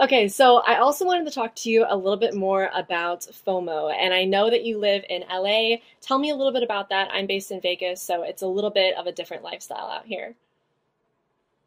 Okay, 0.00 0.28
so 0.28 0.58
I 0.58 0.76
also 0.76 1.04
wanted 1.04 1.24
to 1.26 1.32
talk 1.32 1.56
to 1.56 1.70
you 1.70 1.84
a 1.88 1.96
little 1.96 2.16
bit 2.16 2.32
more 2.32 2.70
about 2.72 3.22
FOMO. 3.22 3.92
And 3.92 4.14
I 4.14 4.24
know 4.24 4.48
that 4.48 4.62
you 4.62 4.78
live 4.78 5.02
in 5.10 5.24
LA. 5.28 5.78
Tell 6.00 6.20
me 6.20 6.30
a 6.30 6.36
little 6.36 6.52
bit 6.52 6.62
about 6.62 6.90
that. 6.90 7.08
I'm 7.10 7.26
based 7.26 7.50
in 7.50 7.60
Vegas, 7.60 8.00
so 8.00 8.22
it's 8.22 8.42
a 8.42 8.46
little 8.46 8.70
bit 8.70 8.96
of 8.96 9.08
a 9.08 9.12
different 9.12 9.42
lifestyle 9.42 9.88
out 9.88 10.06
here. 10.06 10.36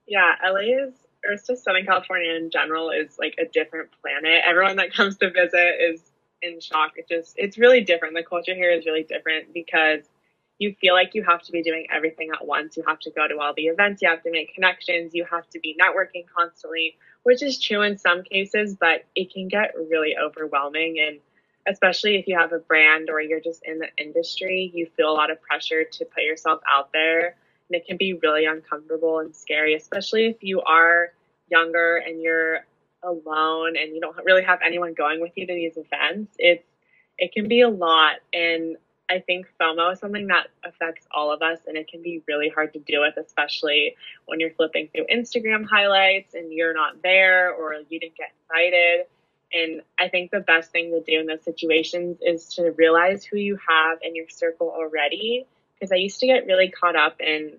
Yeah, 0.07 0.35
LA 0.45 0.85
is, 0.85 0.93
or 1.25 1.33
it's 1.33 1.45
just 1.45 1.65
Southern 1.65 1.85
California 1.85 2.31
in 2.31 2.49
general, 2.49 2.89
is 2.89 3.19
like 3.19 3.35
a 3.37 3.45
different 3.45 3.89
planet. 4.01 4.43
Everyone 4.47 4.77
that 4.77 4.93
comes 4.93 5.17
to 5.17 5.29
visit 5.29 5.75
is 5.81 6.01
in 6.41 6.61
shock. 6.61 6.93
It 6.95 7.09
just, 7.09 7.33
it's 7.35 7.57
really 7.57 7.81
different. 7.81 8.15
The 8.15 8.23
culture 8.23 8.55
here 8.55 8.71
is 8.71 8.85
really 8.85 9.03
different 9.03 9.53
because 9.53 10.05
you 10.57 10.73
feel 10.79 10.93
like 10.93 11.15
you 11.15 11.23
have 11.23 11.41
to 11.41 11.51
be 11.51 11.63
doing 11.63 11.87
everything 11.93 12.29
at 12.33 12.45
once. 12.45 12.77
You 12.77 12.83
have 12.87 12.99
to 12.99 13.11
go 13.11 13.27
to 13.27 13.39
all 13.39 13.53
the 13.53 13.63
events, 13.63 14.01
you 14.01 14.07
have 14.07 14.23
to 14.23 14.31
make 14.31 14.53
connections, 14.53 15.13
you 15.13 15.25
have 15.29 15.49
to 15.49 15.59
be 15.59 15.75
networking 15.81 16.25
constantly 16.33 16.95
which 17.23 17.43
is 17.43 17.59
true 17.59 17.81
in 17.81 17.97
some 17.97 18.23
cases, 18.23 18.75
but 18.79 19.05
it 19.15 19.31
can 19.33 19.47
get 19.47 19.73
really 19.89 20.15
overwhelming. 20.17 20.97
And 20.99 21.19
especially 21.67 22.15
if 22.15 22.27
you 22.27 22.37
have 22.37 22.53
a 22.53 22.59
brand 22.59 23.09
or 23.09 23.21
you're 23.21 23.39
just 23.39 23.61
in 23.63 23.79
the 23.79 23.87
industry, 23.97 24.71
you 24.73 24.87
feel 24.97 25.11
a 25.11 25.13
lot 25.13 25.31
of 25.31 25.41
pressure 25.41 25.83
to 25.83 26.05
put 26.05 26.23
yourself 26.23 26.61
out 26.69 26.91
there. 26.91 27.35
And 27.69 27.75
it 27.79 27.85
can 27.85 27.97
be 27.97 28.13
really 28.13 28.45
uncomfortable 28.45 29.19
and 29.19 29.35
scary, 29.35 29.75
especially 29.75 30.25
if 30.25 30.37
you 30.41 30.61
are 30.61 31.13
younger 31.49 31.97
and 31.97 32.21
you're 32.21 32.65
alone 33.03 33.75
and 33.77 33.93
you 33.93 34.01
don't 34.01 34.15
really 34.25 34.43
have 34.43 34.59
anyone 34.63 34.93
going 34.93 35.21
with 35.21 35.31
you 35.35 35.47
to 35.47 35.53
these 35.53 35.77
events. 35.77 36.35
It's 36.37 36.65
it 37.17 37.33
can 37.33 37.47
be 37.47 37.61
a 37.61 37.69
lot 37.69 38.15
and 38.33 38.77
I 39.11 39.19
think 39.19 39.45
FOMO 39.59 39.91
is 39.91 39.99
something 39.99 40.27
that 40.27 40.47
affects 40.63 41.05
all 41.11 41.33
of 41.33 41.41
us 41.41 41.59
and 41.67 41.75
it 41.75 41.89
can 41.89 42.01
be 42.01 42.23
really 42.29 42.47
hard 42.47 42.71
to 42.73 42.79
deal 42.79 43.01
with, 43.01 43.17
especially 43.17 43.97
when 44.25 44.39
you're 44.39 44.51
flipping 44.51 44.87
through 44.87 45.05
Instagram 45.13 45.65
highlights 45.65 46.33
and 46.33 46.53
you're 46.53 46.73
not 46.73 47.01
there 47.03 47.53
or 47.53 47.73
you 47.89 47.99
didn't 47.99 48.15
get 48.15 48.31
invited. 48.49 49.07
And 49.53 49.81
I 49.99 50.07
think 50.07 50.31
the 50.31 50.39
best 50.39 50.71
thing 50.71 50.91
to 50.91 51.01
do 51.01 51.19
in 51.19 51.25
those 51.25 51.43
situations 51.43 52.19
is 52.21 52.45
to 52.55 52.71
realize 52.71 53.25
who 53.25 53.35
you 53.35 53.57
have 53.67 53.99
in 54.01 54.15
your 54.15 54.29
circle 54.29 54.69
already. 54.73 55.45
Because 55.75 55.91
I 55.91 55.95
used 55.95 56.21
to 56.21 56.27
get 56.27 56.45
really 56.45 56.69
caught 56.69 56.95
up 56.95 57.19
in 57.19 57.57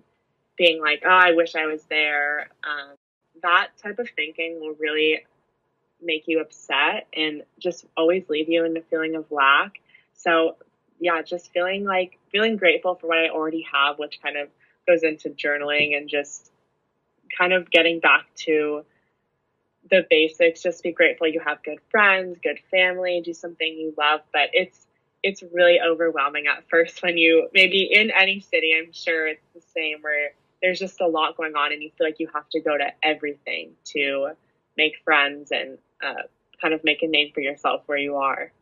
being 0.57 0.81
like, 0.81 1.03
oh, 1.05 1.09
I 1.09 1.33
wish 1.33 1.53
I 1.53 1.67
was 1.67 1.83
there. 1.83 2.49
Um, 2.63 2.95
that 3.43 3.67
type 3.77 3.99
of 3.99 4.09
thinking 4.15 4.59
will 4.59 4.73
really 4.79 5.23
make 6.01 6.23
you 6.25 6.41
upset 6.41 7.05
and 7.15 7.43
just 7.59 7.85
always 7.95 8.27
leave 8.27 8.49
you 8.49 8.65
in 8.65 8.75
a 8.75 8.81
feeling 8.81 9.15
of 9.15 9.31
lack. 9.31 9.73
So 10.15 10.55
yeah, 11.03 11.21
just 11.21 11.51
feeling 11.51 11.83
like 11.83 12.17
feeling 12.31 12.55
grateful 12.55 12.95
for 12.95 13.07
what 13.07 13.17
I 13.17 13.27
already 13.27 13.67
have, 13.73 13.99
which 13.99 14.21
kind 14.21 14.37
of 14.37 14.47
goes 14.87 15.03
into 15.03 15.29
journaling 15.29 15.97
and 15.97 16.07
just 16.09 16.49
kind 17.37 17.51
of 17.51 17.69
getting 17.69 17.99
back 17.99 18.25
to 18.45 18.85
the 19.91 20.05
basics. 20.09 20.61
Just 20.63 20.81
be 20.81 20.93
grateful 20.93 21.27
you 21.27 21.41
have 21.45 21.61
good 21.61 21.79
friends, 21.91 22.37
good 22.41 22.59
family, 22.71 23.21
do 23.23 23.33
something 23.33 23.67
you 23.67 23.93
love. 23.97 24.21
But 24.31 24.49
it's 24.53 24.87
it's 25.23 25.43
really 25.53 25.79
overwhelming 25.81 26.47
at 26.47 26.63
first 26.69 27.03
when 27.03 27.17
you 27.17 27.49
maybe 27.53 27.83
in 27.91 28.09
any 28.09 28.39
city. 28.39 28.73
I'm 28.77 28.93
sure 28.93 29.27
it's 29.27 29.45
the 29.53 29.61
same 29.75 29.97
where 30.01 30.31
there's 30.61 30.79
just 30.79 31.01
a 31.01 31.07
lot 31.07 31.35
going 31.35 31.55
on 31.55 31.73
and 31.73 31.83
you 31.83 31.91
feel 31.97 32.07
like 32.07 32.19
you 32.19 32.29
have 32.33 32.47
to 32.51 32.61
go 32.61 32.77
to 32.77 32.87
everything 33.03 33.71
to 33.83 34.29
make 34.77 34.93
friends 35.03 35.51
and 35.51 35.77
uh, 36.01 36.23
kind 36.61 36.73
of 36.73 36.81
make 36.85 37.03
a 37.03 37.07
name 37.07 37.31
for 37.33 37.41
yourself 37.41 37.81
where 37.87 37.97
you 37.97 38.15
are. 38.15 38.53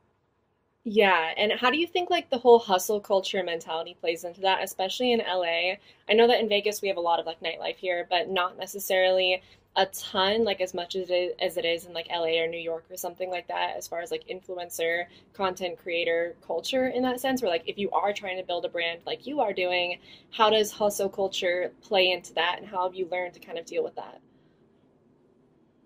Yeah, 0.83 1.33
and 1.37 1.53
how 1.53 1.69
do 1.71 1.77
you 1.77 1.87
think 1.87 2.09
like 2.11 2.29
the 2.29 2.37
whole 2.39 2.59
hustle 2.59 2.99
culture 2.99 3.43
mentality 3.43 3.95
plays 3.99 4.23
into 4.23 4.41
that, 4.41 4.63
especially 4.63 5.11
in 5.11 5.19
LA? 5.21 5.77
I 6.09 6.13
know 6.13 6.27
that 6.27 6.39
in 6.39 6.49
Vegas 6.49 6.81
we 6.83 6.87
have 6.87 6.97
a 6.97 7.01
lot 7.01 7.19
of 7.19 7.25
like 7.25 7.39
nightlife 7.39 7.77
here, 7.77 8.05
but 8.09 8.29
not 8.29 8.57
necessarily 8.59 9.41
a 9.75 9.85
ton, 9.87 10.43
like 10.43 10.59
as 10.61 10.73
much 10.75 10.95
as 10.95 11.09
it 11.09 11.13
is, 11.13 11.33
as 11.39 11.57
it 11.57 11.65
is 11.65 11.85
in 11.85 11.93
like 11.93 12.07
LA 12.11 12.39
or 12.43 12.47
New 12.47 12.59
York 12.59 12.85
or 12.91 12.95
something 12.97 13.29
like 13.31 13.47
that, 13.47 13.75
as 13.77 13.87
far 13.87 14.01
as 14.01 14.11
like 14.11 14.27
influencer, 14.27 15.05
content 15.33 15.77
creator 15.79 16.35
culture 16.45 16.87
in 16.89 17.01
that 17.03 17.19
sense, 17.21 17.41
where 17.41 17.49
like 17.51 17.67
if 17.67 17.77
you 17.79 17.89
are 17.91 18.13
trying 18.13 18.37
to 18.37 18.43
build 18.43 18.65
a 18.65 18.69
brand 18.69 19.01
like 19.05 19.25
you 19.27 19.39
are 19.39 19.53
doing, 19.53 19.97
how 20.31 20.49
does 20.51 20.71
hustle 20.71 21.09
culture 21.09 21.71
play 21.81 22.11
into 22.11 22.33
that, 22.35 22.57
and 22.59 22.67
how 22.67 22.83
have 22.83 22.95
you 22.95 23.07
learned 23.11 23.33
to 23.35 23.39
kind 23.39 23.57
of 23.57 23.65
deal 23.65 23.83
with 23.83 23.95
that? 23.95 24.19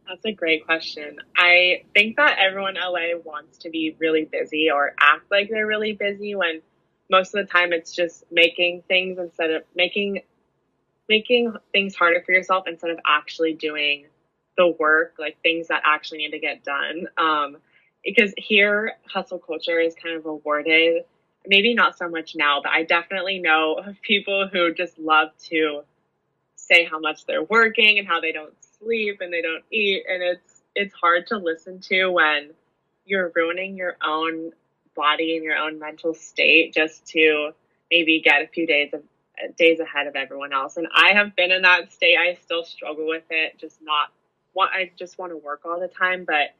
That's 0.07 0.25
a 0.25 0.31
great 0.31 0.65
question. 0.65 1.17
I 1.35 1.83
think 1.93 2.17
that 2.17 2.37
everyone 2.39 2.75
in 2.77 2.81
LA 2.81 3.17
wants 3.23 3.57
to 3.59 3.69
be 3.69 3.95
really 3.99 4.25
busy 4.25 4.69
or 4.71 4.93
act 4.99 5.31
like 5.31 5.49
they're 5.49 5.65
really 5.65 5.93
busy 5.93 6.35
when 6.35 6.61
most 7.09 7.35
of 7.35 7.45
the 7.45 7.51
time 7.51 7.73
it's 7.73 7.91
just 7.91 8.23
making 8.31 8.83
things 8.87 9.17
instead 9.17 9.51
of 9.51 9.63
making 9.75 10.21
making 11.07 11.53
things 11.71 11.95
harder 11.95 12.21
for 12.25 12.31
yourself 12.31 12.65
instead 12.67 12.89
of 12.89 12.99
actually 13.05 13.53
doing 13.53 14.05
the 14.57 14.67
work, 14.79 15.15
like 15.19 15.37
things 15.43 15.67
that 15.67 15.81
actually 15.85 16.19
need 16.19 16.31
to 16.31 16.39
get 16.39 16.63
done. 16.63 17.07
Um, 17.17 17.57
because 18.03 18.33
here 18.37 18.93
hustle 19.07 19.39
culture 19.39 19.79
is 19.79 19.95
kind 20.01 20.15
of 20.15 20.25
awarded, 20.25 21.03
maybe 21.47 21.73
not 21.73 21.97
so 21.97 22.09
much 22.09 22.35
now, 22.35 22.61
but 22.63 22.71
I 22.71 22.83
definitely 22.83 23.39
know 23.39 23.81
people 24.01 24.47
who 24.51 24.73
just 24.73 24.97
love 24.97 25.29
to 25.49 25.81
say 26.55 26.85
how 26.85 26.99
much 26.99 27.25
they're 27.25 27.43
working 27.43 27.99
and 27.99 28.07
how 28.07 28.19
they 28.21 28.31
don't 28.31 28.53
sleep 28.85 29.19
and 29.21 29.33
they 29.33 29.43
don't 29.43 29.65
eat 29.71 30.05
and 30.09 30.23
it's 30.23 30.63
it's 30.75 30.95
hard 30.95 31.27
to 31.27 31.37
listen 31.37 31.81
to 31.81 32.09
when 32.09 32.51
you're 33.05 33.33
ruining 33.35 33.77
your 33.77 33.97
own 34.05 34.51
body 34.95 35.35
and 35.37 35.45
your 35.45 35.57
own 35.57 35.79
mental 35.79 36.15
state 36.15 36.73
just 36.75 37.07
to 37.07 37.51
maybe 37.91 38.21
get 38.23 38.43
a 38.43 38.47
few 38.47 38.67
days 38.67 38.93
of 38.93 39.03
days 39.57 39.81
ahead 39.81 40.07
of 40.07 40.15
everyone 40.15 40.53
else. 40.53 40.77
And 40.77 40.87
i 40.95 41.13
have 41.13 41.35
been 41.35 41.51
in 41.51 41.63
that 41.63 41.93
state. 41.93 42.17
I 42.17 42.35
still 42.43 42.65
struggle 42.65 43.07
with 43.07 43.25
it 43.31 43.59
just 43.59 43.81
not 43.83 44.09
want 44.55 44.71
i 44.73 44.91
just 44.97 45.19
want 45.19 45.33
to 45.33 45.37
work 45.37 45.61
all 45.65 45.81
the 45.81 45.89
time 45.89 46.25
but 46.25 46.55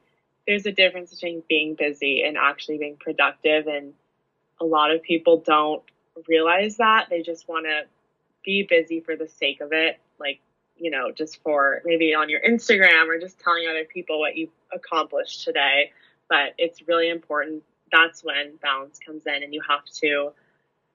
there's 0.48 0.66
a 0.66 0.72
difference 0.72 1.14
between 1.14 1.42
being 1.48 1.76
busy 1.76 2.24
and 2.24 2.36
actually 2.38 2.78
being 2.78 2.98
productive 3.00 3.68
and 3.68 3.94
a 4.60 4.66
lot 4.66 4.92
of 4.92 5.02
people 5.02 5.42
don't 5.46 5.82
realize 6.28 6.78
that. 6.78 7.08
They 7.10 7.22
just 7.22 7.48
want 7.48 7.66
to 7.66 7.82
be 8.44 8.66
busy 8.68 9.00
for 9.00 9.16
the 9.16 9.28
sake 9.28 9.60
of 9.62 9.72
it 9.72 10.00
like 10.20 10.40
you 10.78 10.90
know, 10.90 11.10
just 11.10 11.42
for 11.42 11.82
maybe 11.84 12.14
on 12.14 12.28
your 12.28 12.40
Instagram 12.40 13.08
or 13.08 13.18
just 13.18 13.38
telling 13.40 13.66
other 13.68 13.84
people 13.84 14.18
what 14.20 14.36
you've 14.36 14.50
accomplished 14.72 15.44
today. 15.44 15.92
But 16.28 16.54
it's 16.58 16.86
really 16.88 17.08
important. 17.08 17.62
That's 17.92 18.24
when 18.24 18.56
balance 18.60 18.98
comes 19.04 19.26
in, 19.26 19.42
and 19.42 19.54
you 19.54 19.62
have 19.68 19.84
to 20.02 20.32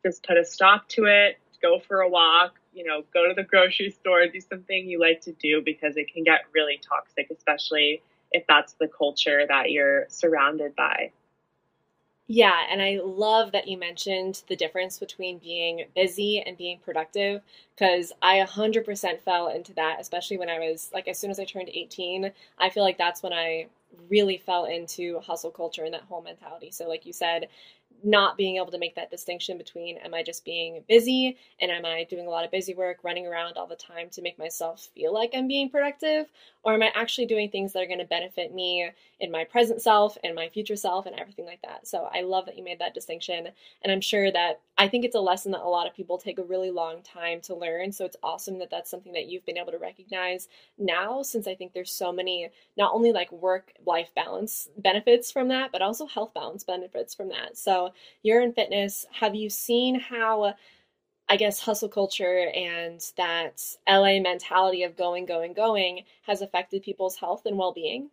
just 0.06 0.26
put 0.26 0.38
a 0.38 0.46
stop 0.46 0.88
to 0.90 1.06
it, 1.06 1.38
go 1.62 1.80
for 1.80 2.02
a 2.02 2.10
walk, 2.10 2.56
you 2.74 2.86
know, 2.86 3.04
go 3.14 3.28
to 3.28 3.34
the 3.34 3.44
grocery 3.44 3.92
store, 3.92 4.26
do 4.28 4.40
something 4.42 4.88
you 4.88 5.00
like 5.00 5.22
to 5.22 5.32
do 5.34 5.62
because 5.64 5.98
it 5.98 6.12
can 6.14 6.24
get 6.24 6.42
really 6.54 6.80
toxic, 6.88 7.30
especially 7.32 8.02
if 8.32 8.44
that's 8.48 8.74
the 8.74 8.88
culture 8.88 9.46
that 9.48 9.72
you're 9.72 10.06
surrounded 10.10 10.76
by. 10.76 11.12
Yeah, 12.34 12.62
and 12.70 12.82
I 12.82 13.00
love 13.04 13.52
that 13.52 13.68
you 13.68 13.78
mentioned 13.78 14.44
the 14.48 14.56
difference 14.56 14.98
between 15.00 15.40
being 15.40 15.86
busy 15.96 16.40
and 16.40 16.58
being 16.58 16.80
productive 16.80 17.42
because 17.76 18.14
I 18.22 18.38
100% 18.38 19.20
fell 19.22 19.50
into 19.50 19.74
that, 19.74 20.00
especially 20.00 20.38
when 20.38 20.50
I 20.50 20.60
was 20.60 20.90
like, 20.94 21.08
as 21.10 21.20
soon 21.20 21.30
as 21.32 21.40
I 21.40 21.46
turned 21.46 21.70
18, 21.74 22.32
I 22.58 22.70
feel 22.70 22.84
like 22.84 22.98
that's 22.98 23.22
when 23.22 23.34
I 23.34 23.68
really 24.10 24.38
fell 24.38 24.64
into 24.66 25.20
hustle 25.20 25.52
culture 25.52 25.84
and 25.84 25.94
that 25.94 26.04
whole 26.04 26.22
mentality. 26.22 26.72
So, 26.72 26.88
like 26.88 27.06
you 27.06 27.12
said, 27.14 27.50
not 28.04 28.38
being 28.38 28.58
able 28.58 28.72
to 28.72 28.78
make 28.78 28.96
that 28.96 29.12
distinction 29.12 29.58
between 29.58 29.98
am 29.98 30.14
I 30.14 30.24
just 30.24 30.46
being 30.46 30.84
busy 30.88 31.38
and 31.60 31.72
am 31.72 31.86
I 31.86 32.06
doing 32.10 32.28
a 32.28 32.30
lot 32.30 32.46
of 32.46 32.52
busy 32.52 32.74
work, 32.74 33.00
running 33.04 33.28
around 33.28 33.58
all 33.58 33.68
the 33.68 33.76
time 33.76 34.10
to 34.12 34.22
make 34.22 34.40
myself 34.40 34.90
feel 34.94 35.14
like 35.14 35.32
I'm 35.34 35.48
being 35.48 35.70
productive, 35.70 36.28
or 36.64 36.74
am 36.74 36.84
I 36.84 36.92
actually 36.96 37.26
doing 37.26 37.50
things 37.50 37.74
that 37.74 37.82
are 37.82 37.88
going 37.88 38.00
to 38.00 38.06
benefit 38.06 38.54
me 38.54 38.90
in 39.20 39.32
my 39.32 39.44
present 39.44 39.82
self 39.82 40.18
and 40.24 40.36
my 40.36 40.50
future 40.50 40.76
self 40.76 41.06
and 41.06 41.18
everything 41.20 41.46
like 41.46 41.62
that. 41.62 41.88
So 41.88 42.10
I 42.12 42.22
love 42.22 42.48
that 42.48 42.58
you 42.58 42.64
made 42.64 42.80
that 42.80 42.96
distinction. 42.96 43.48
And 43.84 43.92
I'm 43.92 44.02
sure 44.02 44.32
that 44.32 44.62
I 44.78 44.88
think 44.88 45.06
it's 45.06 45.16
a 45.16 45.20
lesson 45.20 45.52
that 45.52 45.62
a 45.62 45.70
lot 45.70 45.88
of 45.88 45.96
people 45.96 46.18
take 46.18 46.40
a 46.40 46.44
really 46.44 46.72
long 46.72 47.04
time 47.04 47.40
to 47.42 47.56
learn. 47.56 47.92
So 47.92 48.04
it's 48.04 48.18
awesome 48.24 48.58
that 48.60 48.72
that's 48.72 48.90
something 48.90 49.14
that 49.14 49.28
you've 49.28 49.46
been 49.46 49.60
able 49.60 49.72
to 49.72 49.78
recognize 49.78 50.48
now, 50.80 51.22
since 51.22 51.48
I 51.48 51.54
think 51.54 51.74
there's 51.74 51.92
so 51.92 52.12
many, 52.12 52.50
not 52.78 52.94
only 52.94 53.12
like 53.12 53.32
work 53.32 53.74
life 53.86 54.10
balance 54.16 54.70
benefits 54.78 55.32
from 55.32 55.50
that, 55.50 55.72
but 55.72 55.84
also 55.84 56.08
health 56.08 56.34
balance 56.34 56.64
benefits 56.64 57.14
from 57.14 57.30
that. 57.30 57.58
So 57.58 57.91
you're 58.24 58.42
in 58.42 58.54
fitness. 58.54 59.06
Have 59.12 59.36
you 59.36 59.50
seen 59.50 60.00
how? 60.00 60.54
I 61.30 61.38
guess 61.38 61.62
hustle 61.62 61.88
culture 61.88 62.52
and 62.54 63.00
that 63.16 63.64
LA 63.88 64.20
mentality 64.20 64.84
of 64.84 64.98
going, 64.98 65.26
going, 65.26 65.54
going 65.54 66.04
has 66.24 66.42
affected 66.42 66.84
people's 66.84 67.16
health 67.16 67.44
and 67.46 67.58
well 67.58 67.72
being? 67.72 68.10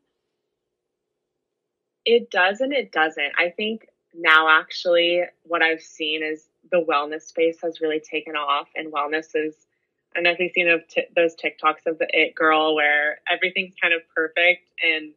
It 2.05 2.31
does 2.31 2.61
and 2.61 2.73
it 2.73 2.93
doesn't. 2.93 3.33
I 3.37 3.51
think 3.51 3.89
now 4.15 4.49
actually 4.49 5.23
what 5.43 5.63
I've 5.63 5.83
seen 5.83 6.23
is 6.23 6.49
the 6.71 6.85
wellness 6.89 7.23
space 7.23 7.59
has 7.63 7.81
really 7.81 8.01
taken 8.01 8.37
off 8.37 8.69
and 8.77 8.93
wellness 8.93 9.31
is 9.35 9.67
I 10.15 10.19
don't 10.19 10.25
know 10.25 10.31
if 10.31 10.39
you've 10.39 10.53
seen 10.53 11.07
those 11.15 11.35
TikToks 11.37 11.87
of 11.87 11.99
the 11.99 12.09
it 12.11 12.35
girl 12.35 12.75
where 12.75 13.19
everything's 13.31 13.75
kind 13.81 13.93
of 13.93 14.01
perfect 14.15 14.71
and 14.83 15.13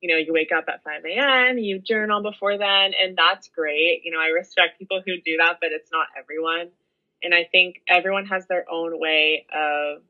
you 0.00 0.08
know 0.08 0.16
you 0.16 0.32
wake 0.32 0.52
up 0.52 0.64
at 0.68 0.82
5 0.82 1.04
a.m. 1.06 1.58
you 1.58 1.78
journal 1.78 2.22
before 2.22 2.58
then 2.58 2.92
and 3.00 3.16
that's 3.16 3.48
great. 3.48 4.02
You 4.04 4.12
know 4.12 4.20
I 4.20 4.28
respect 4.28 4.78
people 4.78 5.02
who 5.04 5.20
do 5.24 5.36
that, 5.38 5.58
but 5.60 5.70
it's 5.72 5.90
not 5.92 6.06
everyone. 6.18 6.68
And 7.22 7.34
I 7.34 7.48
think 7.50 7.82
everyone 7.88 8.26
has 8.26 8.46
their 8.46 8.64
own 8.70 8.98
way 9.00 9.46
of 9.52 10.02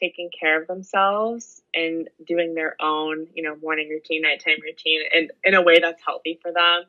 taking 0.00 0.30
care 0.38 0.60
of 0.60 0.68
themselves 0.68 1.62
and 1.74 2.08
doing 2.26 2.54
their 2.54 2.76
own, 2.80 3.26
you 3.34 3.42
know, 3.42 3.56
morning 3.56 3.88
routine, 3.88 4.22
nighttime 4.22 4.60
routine 4.62 5.02
and 5.14 5.30
in 5.44 5.54
a 5.54 5.62
way 5.62 5.78
that's 5.80 6.02
healthy 6.04 6.38
for 6.42 6.52
them. 6.52 6.84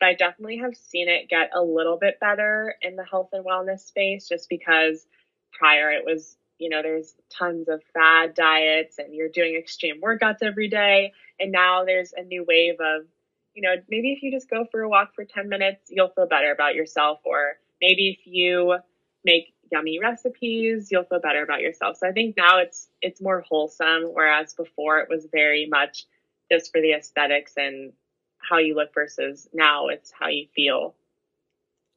But 0.00 0.08
I 0.08 0.14
definitely 0.14 0.58
have 0.58 0.76
seen 0.76 1.08
it 1.08 1.28
get 1.28 1.50
a 1.54 1.62
little 1.62 1.96
bit 1.96 2.20
better 2.20 2.74
in 2.82 2.96
the 2.96 3.04
health 3.04 3.30
and 3.32 3.44
wellness 3.44 3.80
space 3.80 4.28
just 4.28 4.48
because 4.48 5.06
prior 5.52 5.90
it 5.90 6.04
was, 6.04 6.36
you 6.58 6.68
know, 6.68 6.82
there's 6.82 7.14
tons 7.30 7.68
of 7.68 7.82
fad 7.94 8.34
diets 8.34 8.98
and 8.98 9.14
you're 9.14 9.28
doing 9.28 9.54
extreme 9.56 10.00
workouts 10.00 10.42
every 10.42 10.68
day. 10.68 11.12
And 11.38 11.52
now 11.52 11.84
there's 11.84 12.12
a 12.16 12.22
new 12.22 12.44
wave 12.46 12.76
of, 12.80 13.02
you 13.54 13.62
know, 13.62 13.74
maybe 13.88 14.12
if 14.12 14.22
you 14.22 14.30
just 14.30 14.48
go 14.48 14.64
for 14.70 14.82
a 14.82 14.88
walk 14.88 15.10
for 15.14 15.24
10 15.24 15.48
minutes, 15.48 15.80
you'll 15.88 16.08
feel 16.08 16.26
better 16.26 16.50
about 16.50 16.74
yourself. 16.74 17.20
Or 17.24 17.56
maybe 17.80 18.10
if 18.10 18.26
you 18.26 18.76
make 19.24 19.52
yummy 19.72 19.98
recipes, 19.98 20.88
you'll 20.90 21.04
feel 21.04 21.20
better 21.20 21.42
about 21.42 21.60
yourself. 21.60 21.96
So 21.98 22.08
I 22.08 22.12
think 22.12 22.36
now 22.36 22.58
it's 22.58 22.88
it's 23.02 23.20
more 23.20 23.40
wholesome, 23.48 24.04
whereas 24.12 24.54
before 24.54 25.00
it 25.00 25.08
was 25.08 25.26
very 25.32 25.66
much 25.70 26.04
just 26.50 26.70
for 26.72 26.80
the 26.80 26.92
aesthetics 26.92 27.52
and 27.56 27.92
how 28.38 28.58
you 28.58 28.74
look 28.74 28.92
versus 28.94 29.48
now 29.52 29.88
it's 29.88 30.12
how 30.18 30.28
you 30.28 30.46
feel. 30.54 30.94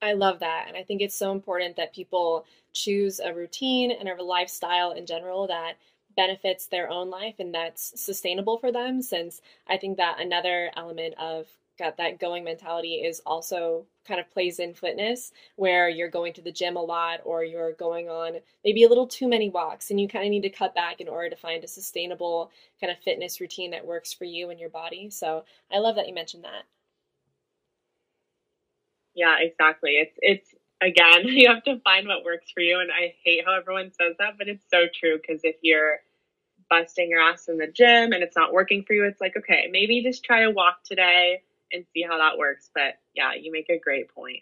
I 0.01 0.13
love 0.13 0.39
that. 0.39 0.65
And 0.67 0.77
I 0.77 0.83
think 0.83 1.01
it's 1.01 1.15
so 1.15 1.31
important 1.31 1.75
that 1.75 1.93
people 1.93 2.45
choose 2.73 3.19
a 3.19 3.33
routine 3.33 3.91
and 3.91 4.07
a 4.07 4.23
lifestyle 4.23 4.91
in 4.91 5.05
general 5.05 5.47
that 5.47 5.73
benefits 6.15 6.67
their 6.67 6.89
own 6.89 7.09
life 7.09 7.35
and 7.39 7.53
that's 7.53 7.99
sustainable 8.01 8.57
for 8.57 8.71
them 8.71 9.01
since 9.01 9.41
I 9.67 9.77
think 9.77 9.97
that 9.97 10.19
another 10.19 10.71
element 10.75 11.15
of 11.17 11.47
got 11.77 11.95
that 11.97 12.19
going 12.19 12.43
mentality 12.43 12.95
is 12.95 13.21
also 13.25 13.85
kind 14.05 14.19
of 14.19 14.29
plays 14.31 14.59
in 14.59 14.73
fitness 14.73 15.31
where 15.55 15.87
you're 15.87 16.09
going 16.09 16.33
to 16.33 16.41
the 16.41 16.51
gym 16.51 16.75
a 16.75 16.81
lot 16.81 17.21
or 17.23 17.43
you're 17.43 17.71
going 17.73 18.09
on 18.09 18.33
maybe 18.65 18.83
a 18.83 18.89
little 18.89 19.07
too 19.07 19.29
many 19.29 19.49
walks 19.49 19.89
and 19.89 19.99
you 19.99 20.07
kind 20.07 20.25
of 20.25 20.31
need 20.31 20.41
to 20.41 20.49
cut 20.49 20.75
back 20.75 20.99
in 20.99 21.07
order 21.07 21.29
to 21.29 21.35
find 21.37 21.63
a 21.63 21.67
sustainable 21.67 22.51
kind 22.81 22.91
of 22.91 22.99
fitness 22.99 23.39
routine 23.39 23.71
that 23.71 23.85
works 23.85 24.11
for 24.11 24.25
you 24.25 24.49
and 24.49 24.59
your 24.59 24.69
body. 24.69 25.09
So 25.09 25.45
I 25.71 25.77
love 25.77 25.95
that 25.95 26.07
you 26.07 26.13
mentioned 26.13 26.43
that. 26.43 26.63
Yeah, 29.19 29.37
exactly. 29.39 29.93
It's 29.97 30.17
it's 30.21 30.55
again, 30.81 31.27
you 31.27 31.49
have 31.49 31.63
to 31.65 31.79
find 31.81 32.07
what 32.07 32.25
works 32.25 32.51
for 32.53 32.61
you 32.61 32.79
and 32.79 32.91
I 32.91 33.15
hate 33.25 33.43
how 33.45 33.55
everyone 33.55 33.91
says 33.93 34.15
that, 34.19 34.37
but 34.39 34.49
it's 34.49 34.65
so 34.71 34.85
true 34.93 35.19
because 35.21 35.41
if 35.43 35.57
you're 35.63 35.99
busting 36.69 37.09
your 37.09 37.21
ass 37.21 37.49
in 37.49 37.57
the 37.57 37.67
gym 37.67 38.13
and 38.13 38.23
it's 38.23 38.37
not 38.37 38.53
working 38.53 38.83
for 38.87 38.93
you, 38.93 39.05
it's 39.05 39.21
like, 39.21 39.35
okay, 39.37 39.69
maybe 39.71 40.03
just 40.03 40.23
try 40.25 40.43
a 40.43 40.51
walk 40.51 40.83
today 40.85 41.43
and 41.73 41.85
see 41.93 42.03
how 42.03 42.17
that 42.19 42.37
works. 42.39 42.71
But 42.75 42.95
yeah, 43.15 43.33
you 43.35 43.51
make 43.51 43.69
a 43.69 43.79
great 43.79 44.13
point. 44.15 44.41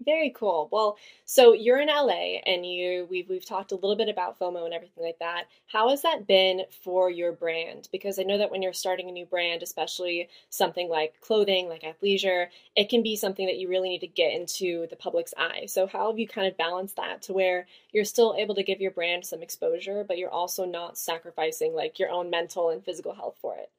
Very 0.00 0.30
cool. 0.30 0.68
Well, 0.70 0.98
so 1.24 1.52
you're 1.52 1.80
in 1.80 1.88
LA 1.88 2.40
and 2.46 2.64
you 2.66 3.06
we've 3.10 3.28
we've 3.28 3.44
talked 3.44 3.72
a 3.72 3.76
little 3.76 3.96
bit 3.96 4.08
about 4.08 4.38
FOMO 4.38 4.64
and 4.64 4.74
everything 4.74 5.02
like 5.02 5.18
that. 5.20 5.44
How 5.66 5.88
has 5.88 6.02
that 6.02 6.26
been 6.26 6.62
for 6.82 7.10
your 7.10 7.32
brand? 7.32 7.88
Because 7.90 8.18
I 8.18 8.22
know 8.24 8.36
that 8.38 8.50
when 8.50 8.60
you're 8.60 8.72
starting 8.72 9.08
a 9.08 9.12
new 9.12 9.24
brand, 9.26 9.62
especially 9.62 10.28
something 10.50 10.88
like 10.88 11.20
clothing, 11.20 11.68
like 11.68 11.82
athleisure, 11.82 12.48
it 12.76 12.88
can 12.88 13.02
be 13.02 13.16
something 13.16 13.46
that 13.46 13.56
you 13.58 13.68
really 13.68 13.88
need 13.88 14.00
to 14.00 14.06
get 14.06 14.32
into 14.32 14.86
the 14.88 14.96
public's 14.96 15.34
eye. 15.36 15.64
So 15.66 15.86
how 15.86 16.10
have 16.10 16.18
you 16.18 16.28
kind 16.28 16.46
of 16.48 16.56
balanced 16.56 16.96
that 16.96 17.22
to 17.22 17.32
where 17.32 17.66
you're 17.92 18.04
still 18.04 18.34
able 18.36 18.54
to 18.56 18.62
give 18.62 18.80
your 18.80 18.90
brand 18.90 19.24
some 19.26 19.42
exposure, 19.42 20.04
but 20.06 20.18
you're 20.18 20.30
also 20.30 20.64
not 20.66 20.98
sacrificing 20.98 21.74
like 21.74 21.98
your 21.98 22.10
own 22.10 22.30
mental 22.30 22.68
and 22.70 22.84
physical 22.84 23.14
health 23.14 23.38
for 23.40 23.56
it? 23.56 23.70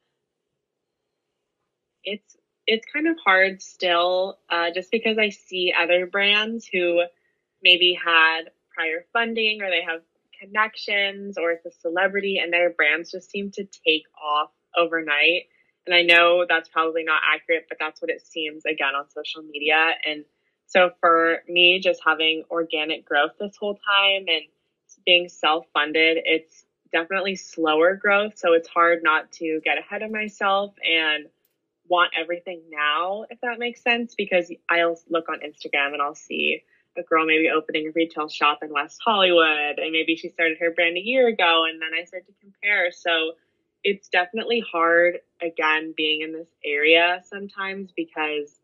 It's 2.04 2.35
it's 2.66 2.86
kind 2.92 3.06
of 3.06 3.16
hard 3.24 3.62
still, 3.62 4.38
uh, 4.50 4.70
just 4.74 4.90
because 4.90 5.18
I 5.18 5.28
see 5.30 5.72
other 5.78 6.06
brands 6.06 6.66
who 6.66 7.02
maybe 7.62 7.98
had 8.02 8.50
prior 8.74 9.06
funding 9.12 9.62
or 9.62 9.70
they 9.70 9.82
have 9.82 10.02
connections 10.40 11.38
or 11.38 11.52
it's 11.52 11.66
a 11.66 11.70
celebrity 11.70 12.38
and 12.42 12.52
their 12.52 12.70
brands 12.70 13.10
just 13.10 13.30
seem 13.30 13.50
to 13.52 13.64
take 13.86 14.04
off 14.22 14.50
overnight. 14.76 15.44
And 15.86 15.94
I 15.94 16.02
know 16.02 16.44
that's 16.48 16.68
probably 16.68 17.04
not 17.04 17.22
accurate, 17.24 17.66
but 17.68 17.78
that's 17.80 18.02
what 18.02 18.10
it 18.10 18.26
seems 18.26 18.64
again 18.64 18.94
on 18.94 19.08
social 19.08 19.42
media. 19.42 19.90
And 20.04 20.24
so 20.66 20.90
for 21.00 21.42
me, 21.48 21.80
just 21.80 22.00
having 22.04 22.42
organic 22.50 23.04
growth 23.04 23.32
this 23.38 23.56
whole 23.58 23.74
time 23.74 24.24
and 24.26 24.42
being 25.04 25.28
self 25.28 25.66
funded, 25.72 26.18
it's 26.24 26.64
definitely 26.92 27.36
slower 27.36 27.94
growth. 27.94 28.36
So 28.36 28.52
it's 28.52 28.68
hard 28.68 29.00
not 29.02 29.30
to 29.32 29.60
get 29.64 29.78
ahead 29.78 30.02
of 30.02 30.10
myself 30.10 30.74
and 30.84 31.26
want 31.88 32.12
everything 32.18 32.62
now, 32.70 33.24
if 33.30 33.40
that 33.40 33.58
makes 33.58 33.82
sense, 33.82 34.14
because 34.16 34.52
I'll 34.68 34.98
look 35.08 35.28
on 35.28 35.40
Instagram 35.40 35.92
and 35.92 36.02
I'll 36.02 36.14
see 36.14 36.62
a 36.98 37.02
girl 37.02 37.26
maybe 37.26 37.50
opening 37.50 37.88
a 37.88 37.90
retail 37.94 38.28
shop 38.28 38.60
in 38.62 38.72
West 38.72 39.00
Hollywood 39.04 39.78
and 39.78 39.92
maybe 39.92 40.16
she 40.16 40.30
started 40.30 40.58
her 40.60 40.70
brand 40.70 40.96
a 40.96 41.00
year 41.00 41.28
ago 41.28 41.64
and 41.68 41.80
then 41.80 41.90
I 41.98 42.04
start 42.04 42.26
to 42.26 42.32
compare. 42.40 42.90
So 42.90 43.32
it's 43.84 44.08
definitely 44.08 44.64
hard 44.70 45.18
again 45.40 45.94
being 45.96 46.22
in 46.22 46.32
this 46.32 46.48
area 46.64 47.22
sometimes 47.30 47.90
because 47.94 48.58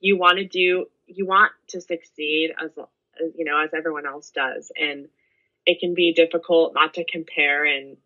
you 0.00 0.16
want 0.16 0.38
to 0.38 0.46
do 0.46 0.86
you 1.06 1.26
want 1.26 1.52
to 1.68 1.80
succeed 1.80 2.52
as, 2.62 2.70
you 3.36 3.44
know 3.44 3.58
as 3.58 3.70
everyone 3.74 4.06
else 4.06 4.30
does 4.30 4.72
and 4.80 5.08
it 5.66 5.78
can 5.78 5.94
be 5.94 6.12
difficult 6.12 6.72
not 6.74 6.94
to 6.94 7.04
compare 7.04 7.64
and 7.64 7.96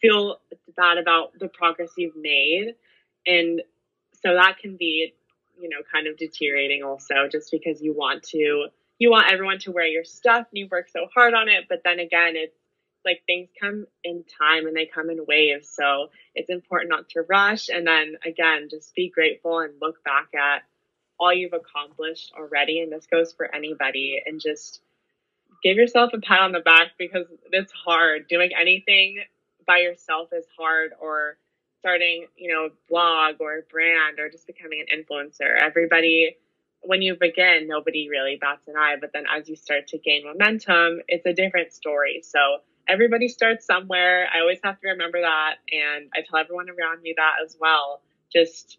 feel 0.00 0.40
bad 0.76 0.98
about 0.98 1.38
the 1.38 1.48
progress 1.48 1.90
you've 1.96 2.16
made 2.16 2.74
and 3.26 3.62
so 4.22 4.34
that 4.34 4.58
can 4.58 4.76
be 4.76 5.12
you 5.60 5.68
know 5.68 5.78
kind 5.90 6.06
of 6.06 6.16
deteriorating 6.16 6.82
also 6.82 7.28
just 7.30 7.50
because 7.50 7.80
you 7.82 7.92
want 7.92 8.22
to 8.22 8.66
you 8.98 9.10
want 9.10 9.30
everyone 9.30 9.58
to 9.58 9.72
wear 9.72 9.86
your 9.86 10.04
stuff 10.04 10.46
and 10.50 10.58
you 10.58 10.68
work 10.70 10.88
so 10.88 11.06
hard 11.14 11.34
on 11.34 11.48
it 11.48 11.64
but 11.68 11.80
then 11.84 11.98
again 11.98 12.34
it's 12.36 12.54
like 13.04 13.22
things 13.26 13.48
come 13.60 13.86
in 14.04 14.24
time 14.38 14.66
and 14.66 14.76
they 14.76 14.86
come 14.86 15.10
in 15.10 15.24
waves. 15.26 15.68
So 15.68 16.10
it's 16.34 16.50
important 16.50 16.90
not 16.90 17.08
to 17.10 17.22
rush 17.22 17.68
and 17.68 17.86
then 17.86 18.16
again 18.24 18.68
just 18.70 18.94
be 18.94 19.08
grateful 19.08 19.60
and 19.60 19.72
look 19.80 20.02
back 20.04 20.28
at 20.34 20.62
all 21.18 21.32
you've 21.32 21.52
accomplished 21.52 22.32
already. 22.38 22.80
And 22.80 22.92
this 22.92 23.06
goes 23.06 23.32
for 23.32 23.52
anybody 23.54 24.20
and 24.24 24.40
just 24.40 24.80
give 25.62 25.76
yourself 25.76 26.12
a 26.12 26.18
pat 26.20 26.40
on 26.40 26.52
the 26.52 26.60
back 26.60 26.88
because 26.98 27.26
it's 27.50 27.72
hard. 27.72 28.28
Doing 28.28 28.50
anything 28.58 29.18
by 29.66 29.78
yourself 29.78 30.28
is 30.32 30.44
hard 30.56 30.92
or 31.00 31.38
starting, 31.80 32.26
you 32.36 32.52
know, 32.52 32.66
a 32.66 32.70
blog 32.88 33.36
or 33.40 33.58
a 33.58 33.62
brand 33.62 34.18
or 34.18 34.28
just 34.28 34.46
becoming 34.46 34.84
an 34.88 35.04
influencer. 35.04 35.60
Everybody, 35.60 36.36
when 36.82 37.02
you 37.02 37.16
begin, 37.18 37.66
nobody 37.68 38.08
really 38.08 38.38
bats 38.40 38.66
an 38.68 38.74
eye. 38.76 38.96
But 39.00 39.10
then 39.12 39.24
as 39.34 39.48
you 39.48 39.56
start 39.56 39.88
to 39.88 39.98
gain 39.98 40.24
momentum, 40.24 41.00
it's 41.08 41.26
a 41.26 41.32
different 41.32 41.72
story. 41.72 42.22
So 42.22 42.38
everybody 42.88 43.28
starts 43.28 43.66
somewhere. 43.66 44.28
I 44.34 44.40
always 44.40 44.58
have 44.64 44.80
to 44.80 44.88
remember 44.88 45.20
that. 45.20 45.56
And 45.72 46.08
I 46.14 46.22
tell 46.28 46.40
everyone 46.40 46.68
around 46.70 47.02
me 47.02 47.14
that 47.16 47.34
as 47.44 47.56
well. 47.60 48.02
Just 48.32 48.78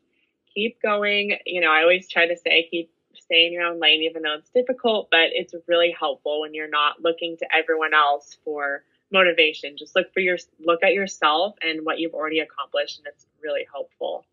keep 0.53 0.81
going. 0.81 1.37
You 1.45 1.61
know, 1.61 1.71
I 1.71 1.81
always 1.81 2.09
try 2.09 2.27
to 2.27 2.35
say, 2.37 2.67
keep 2.69 2.91
stay 3.15 3.45
in 3.45 3.53
your 3.53 3.63
own 3.63 3.79
lane, 3.79 4.01
even 4.01 4.23
though 4.23 4.35
it's 4.35 4.49
difficult, 4.49 5.09
but 5.11 5.29
it's 5.33 5.53
really 5.67 5.95
helpful 5.97 6.41
when 6.41 6.53
you're 6.53 6.69
not 6.69 7.01
looking 7.01 7.37
to 7.37 7.45
everyone 7.55 7.93
else 7.93 8.37
for 8.43 8.83
motivation. 9.11 9.77
Just 9.77 9.95
look 9.95 10.13
for 10.13 10.19
your 10.19 10.37
look 10.59 10.83
at 10.83 10.93
yourself 10.93 11.55
and 11.61 11.85
what 11.85 11.99
you've 11.99 12.13
already 12.13 12.39
accomplished, 12.39 12.99
and 12.99 13.07
it's 13.07 13.25
really 13.41 13.65
helpful. 13.71 14.25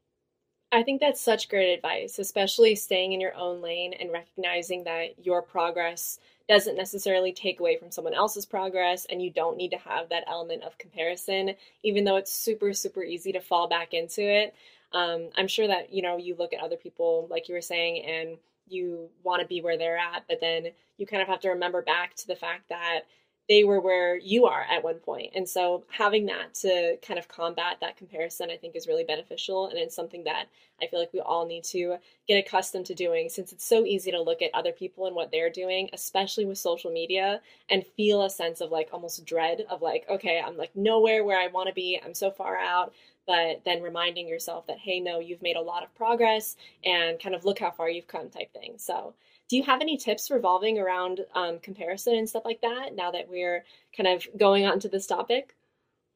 I 0.73 0.83
think 0.83 1.01
that's 1.01 1.21
such 1.21 1.49
great 1.49 1.73
advice, 1.73 2.19
especially 2.19 2.75
staying 2.75 3.13
in 3.13 3.21
your 3.21 3.35
own 3.37 3.63
lane 3.63 3.95
and 3.95 4.13
recognizing 4.13 4.85
that 4.85 5.25
your 5.25 5.41
progress 5.41 6.19
doesn't 6.49 6.77
necessarily 6.77 7.33
take 7.33 7.61
away 7.61 7.77
from 7.77 7.91
someone 7.91 8.15
else's 8.15 8.47
progress 8.47 9.07
and 9.09 9.23
you 9.23 9.31
don't 9.31 9.57
need 9.57 9.71
to 9.71 9.79
have 9.79 10.09
that 10.09 10.25
element 10.27 10.63
of 10.65 10.79
comparison, 10.79 11.55
even 11.83 12.05
though 12.05 12.17
it's 12.17 12.33
super, 12.33 12.73
super 12.73 13.03
easy 13.03 13.33
to 13.33 13.41
fall 13.41 13.69
back 13.69 13.95
into 13.95 14.23
it. 14.23 14.55
Um, 14.93 15.31
I'm 15.37 15.49
sure 15.49 15.67
that, 15.67 15.93
you 15.93 16.03
know, 16.03 16.17
you 16.17 16.37
look 16.37 16.53
at 16.53 16.61
other 16.61 16.77
people, 16.77 17.27
like 17.31 17.49
you 17.49 17.55
were 17.55 17.61
saying, 17.61 18.05
and 18.05 18.37
you 18.69 19.09
want 19.23 19.43
to 19.43 19.49
be 19.49 19.61
where 19.61 19.79
they're 19.79 19.99
at, 19.99 20.25
but 20.29 20.41
then 20.41 20.69
you 20.99 21.07
kind 21.07 21.23
of 21.23 21.29
have 21.29 21.41
to 21.41 21.51
remember 21.51 21.83
back 21.83 22.15
to 22.17 22.27
the 22.27 22.37
fact 22.37 22.69
that 22.69 23.01
they 23.49 23.65
were 23.65 23.81
where 23.81 24.17
you 24.17 24.47
are 24.47 24.63
at 24.63 24.83
one 24.83 24.99
point. 24.99 25.33
And 25.35 25.49
so 25.49 25.85
having 25.89 26.27
that 26.27 26.55
to 26.63 26.97
kind 27.07 27.19
of 27.19 27.29
combat 27.29 27.77
that 27.81 27.97
comparison, 27.97 28.51
I 28.51 28.57
think 28.57 28.75
is 28.75 28.89
really 28.89 29.05
beneficial. 29.05 29.69
And 29.69 29.79
it's 29.79 29.95
something 29.95 30.25
that 30.25 30.47
I 30.83 30.87
feel 30.89 30.99
like 30.99 31.13
we 31.13 31.21
all 31.21 31.47
need 31.47 31.65
to 31.65 31.97
get 32.27 32.39
accustomed 32.39 32.87
to 32.87 32.95
doing 32.95 33.29
since 33.29 33.53
it's 33.53 33.65
so 33.65 33.85
easy 33.85 34.11
to 34.11 34.21
look 34.21 34.43
at 34.43 34.51
other 34.53 34.73
people 34.73 35.07
and 35.07 35.15
what 35.15 35.31
they're 35.31 35.51
doing, 35.51 35.89
especially 35.93 36.45
with 36.45 36.59
social 36.59 36.91
media, 36.91 37.41
and 37.71 37.87
feel 37.97 38.23
a 38.23 38.31
sense 38.31 38.61
of 38.61 38.73
like 38.73 38.89
almost 38.93 39.25
dread 39.25 39.65
of 39.71 39.81
like, 39.81 40.05
okay, 40.11 40.43
I'm 40.45 40.57
like 40.57 40.75
nowhere 40.75 41.25
where 41.25 41.39
I 41.39 41.47
want 41.47 41.69
to 41.69 41.75
be. 41.75 42.01
I'm 42.05 42.15
so 42.15 42.31
far 42.31 42.57
out. 42.57 42.93
But 43.27 43.63
then 43.65 43.83
reminding 43.83 44.29
yourself 44.29 44.67
that, 44.69 44.79
hey, 44.79 45.01
no, 45.01 45.19
you've 45.19 45.43
made 45.43 45.57
a 45.57 45.61
lot 45.61 45.83
of 45.83 45.95
progress 45.97 46.57
and 46.85 47.19
kind 47.19 47.35
of 47.35 47.45
look 47.45 47.59
how 47.59 47.73
far 47.73 47.91
you've 47.91 48.07
come 48.07 48.29
type 48.29 48.53
thing. 48.53 48.75
So 48.79 49.15
do 49.49 49.57
you 49.57 49.63
have 49.63 49.81
any 49.81 49.97
tips 49.97 50.31
revolving 50.31 50.79
around 50.79 51.21
um, 51.35 51.59
comparison 51.61 52.17
and 52.17 52.29
stuff 52.29 52.45
like 52.45 52.61
that 52.63 52.95
now 52.95 53.11
that 53.13 53.29
we're 53.29 53.65
kind 53.97 54.09
of 54.09 54.27
going 54.37 54.67
on 54.67 54.81
to 54.81 54.89
this 54.89 55.07
topic? 55.07 55.55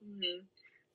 Mm-hmm. 0.05 0.45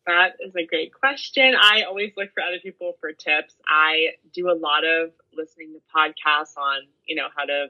That 0.08 0.34
is 0.40 0.56
a 0.56 0.66
great 0.66 0.94
question. 0.94 1.56
I 1.60 1.84
always 1.84 2.12
look 2.16 2.32
for 2.34 2.44
other 2.44 2.60
people 2.62 2.94
for 3.00 3.12
tips. 3.12 3.56
I 3.68 4.10
do 4.34 4.52
a 4.52 4.54
lot 4.54 4.86
of 4.86 5.12
listening 5.34 5.74
to 5.74 5.80
podcasts 5.96 6.58
on, 6.58 6.82
you 7.08 7.16
know, 7.16 7.28
how 7.36 7.46
to 7.46 7.68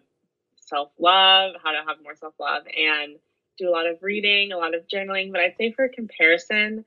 self 0.55 0.91
love, 0.99 1.53
how 1.63 1.71
to 1.71 1.81
have 1.87 1.97
more 2.03 2.15
self 2.15 2.33
love. 2.39 2.63
And 2.65 3.17
do 3.57 3.69
a 3.69 3.71
lot 3.71 3.87
of 3.87 4.01
reading, 4.01 4.51
a 4.51 4.57
lot 4.57 4.75
of 4.75 4.87
journaling, 4.87 5.31
but 5.31 5.39
I'd 5.39 5.55
say 5.57 5.71
for 5.71 5.87
comparison, 5.87 6.83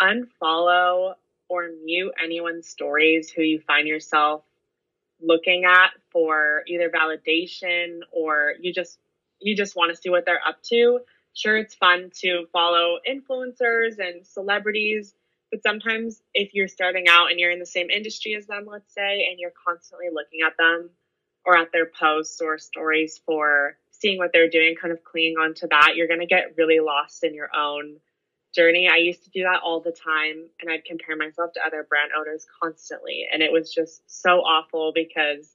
unfollow 0.00 1.14
or 1.48 1.70
mute 1.82 2.12
anyone's 2.22 2.68
stories 2.68 3.30
who 3.30 3.42
you 3.42 3.60
find 3.66 3.88
yourself 3.88 4.42
looking 5.22 5.64
at 5.64 5.90
for 6.10 6.62
either 6.66 6.90
validation 6.90 8.00
or 8.12 8.54
you 8.60 8.72
just 8.72 8.98
you 9.40 9.56
just 9.56 9.76
want 9.76 9.94
to 9.94 10.00
see 10.00 10.10
what 10.10 10.26
they're 10.26 10.40
up 10.46 10.62
to. 10.64 11.00
Sure, 11.34 11.56
it's 11.56 11.74
fun 11.74 12.10
to 12.20 12.46
follow 12.52 12.98
influencers 13.08 13.98
and 13.98 14.26
celebrities, 14.26 15.14
but 15.50 15.62
sometimes 15.62 16.22
if 16.34 16.54
you're 16.54 16.68
starting 16.68 17.06
out 17.08 17.30
and 17.30 17.38
you're 17.38 17.50
in 17.50 17.58
the 17.58 17.66
same 17.66 17.90
industry 17.90 18.34
as 18.34 18.46
them, 18.46 18.66
let's 18.70 18.92
say, 18.92 19.26
and 19.30 19.38
you're 19.38 19.52
constantly 19.66 20.06
looking 20.12 20.40
at 20.46 20.56
them 20.58 20.90
or 21.44 21.56
at 21.56 21.72
their 21.72 21.86
posts 21.86 22.40
or 22.40 22.58
stories 22.58 23.20
for 23.24 23.76
seeing 23.90 24.18
what 24.18 24.30
they're 24.32 24.50
doing, 24.50 24.74
kind 24.80 24.92
of 24.92 25.02
clinging 25.04 25.36
onto 25.36 25.68
that, 25.68 25.92
you're 25.94 26.08
going 26.08 26.20
to 26.20 26.26
get 26.26 26.54
really 26.56 26.80
lost 26.80 27.24
in 27.24 27.34
your 27.34 27.50
own 27.56 27.96
journey. 28.54 28.88
I 28.92 28.96
used 28.96 29.24
to 29.24 29.30
do 29.30 29.42
that 29.44 29.60
all 29.64 29.80
the 29.80 29.92
time 29.92 30.46
and 30.60 30.70
I'd 30.70 30.84
compare 30.84 31.16
myself 31.16 31.52
to 31.54 31.60
other 31.64 31.86
brand 31.88 32.10
owners 32.18 32.46
constantly. 32.62 33.26
And 33.32 33.42
it 33.42 33.52
was 33.52 33.72
just 33.72 34.02
so 34.06 34.40
awful 34.40 34.92
because 34.94 35.54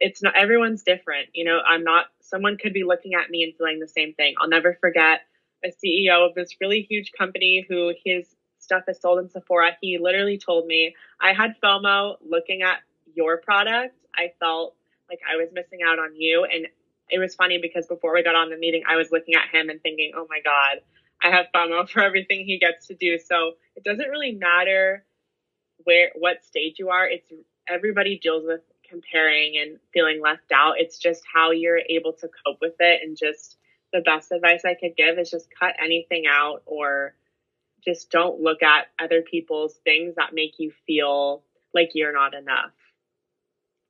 it's 0.00 0.22
not 0.22 0.36
everyone's 0.36 0.82
different. 0.82 1.28
You 1.34 1.44
know, 1.44 1.58
I'm 1.66 1.84
not 1.84 2.06
someone 2.22 2.56
could 2.58 2.72
be 2.72 2.84
looking 2.84 3.14
at 3.14 3.30
me 3.30 3.42
and 3.42 3.54
feeling 3.56 3.80
the 3.80 3.88
same 3.88 4.14
thing. 4.14 4.34
I'll 4.40 4.48
never 4.48 4.76
forget 4.80 5.22
a 5.64 5.68
CEO 5.68 6.28
of 6.28 6.34
this 6.34 6.56
really 6.60 6.86
huge 6.88 7.12
company 7.18 7.66
who 7.68 7.92
his 8.04 8.26
stuff 8.58 8.84
is 8.88 9.00
sold 9.00 9.20
in 9.20 9.30
Sephora. 9.30 9.72
He 9.80 9.98
literally 10.00 10.38
told 10.38 10.66
me, 10.66 10.94
I 11.20 11.32
had 11.32 11.54
FOMO 11.62 12.16
looking 12.28 12.62
at 12.62 12.78
your 13.14 13.38
product. 13.38 13.96
I 14.14 14.32
felt 14.40 14.76
like 15.08 15.20
I 15.28 15.36
was 15.36 15.48
missing 15.52 15.80
out 15.86 15.98
on 15.98 16.14
you. 16.16 16.46
And 16.50 16.66
it 17.10 17.18
was 17.18 17.34
funny 17.34 17.58
because 17.60 17.86
before 17.86 18.12
we 18.14 18.22
got 18.22 18.34
on 18.34 18.50
the 18.50 18.56
meeting, 18.56 18.82
I 18.88 18.96
was 18.96 19.08
looking 19.10 19.34
at 19.34 19.48
him 19.54 19.70
and 19.70 19.80
thinking, 19.82 20.12
oh 20.16 20.26
my 20.28 20.40
God, 20.44 20.82
I 21.22 21.30
have 21.30 21.46
FOMO 21.54 21.88
for 21.90 22.00
everything 22.00 22.44
he 22.44 22.58
gets 22.58 22.86
to 22.88 22.94
do. 22.94 23.18
So 23.18 23.52
it 23.76 23.84
doesn't 23.84 24.08
really 24.08 24.32
matter 24.32 25.04
where, 25.84 26.10
what 26.14 26.44
stage 26.44 26.76
you 26.78 26.90
are. 26.90 27.06
It's 27.06 27.30
everybody 27.68 28.18
deals 28.18 28.44
with 28.46 28.60
comparing 28.88 29.58
and 29.58 29.78
feeling 29.92 30.20
left 30.22 30.50
out. 30.52 30.74
It's 30.78 30.98
just 30.98 31.22
how 31.32 31.50
you're 31.50 31.80
able 31.88 32.12
to 32.14 32.28
cope 32.44 32.58
with 32.60 32.74
it. 32.80 33.00
And 33.02 33.16
just 33.16 33.56
the 33.92 34.00
best 34.00 34.32
advice 34.32 34.62
I 34.64 34.74
could 34.74 34.96
give 34.96 35.18
is 35.18 35.30
just 35.30 35.48
cut 35.58 35.74
anything 35.82 36.24
out 36.28 36.62
or 36.66 37.14
just 37.84 38.10
don't 38.10 38.40
look 38.40 38.62
at 38.62 38.86
other 38.98 39.22
people's 39.22 39.74
things 39.84 40.14
that 40.16 40.34
make 40.34 40.58
you 40.58 40.72
feel 40.86 41.42
like 41.74 41.90
you're 41.94 42.12
not 42.12 42.34
enough. 42.34 42.72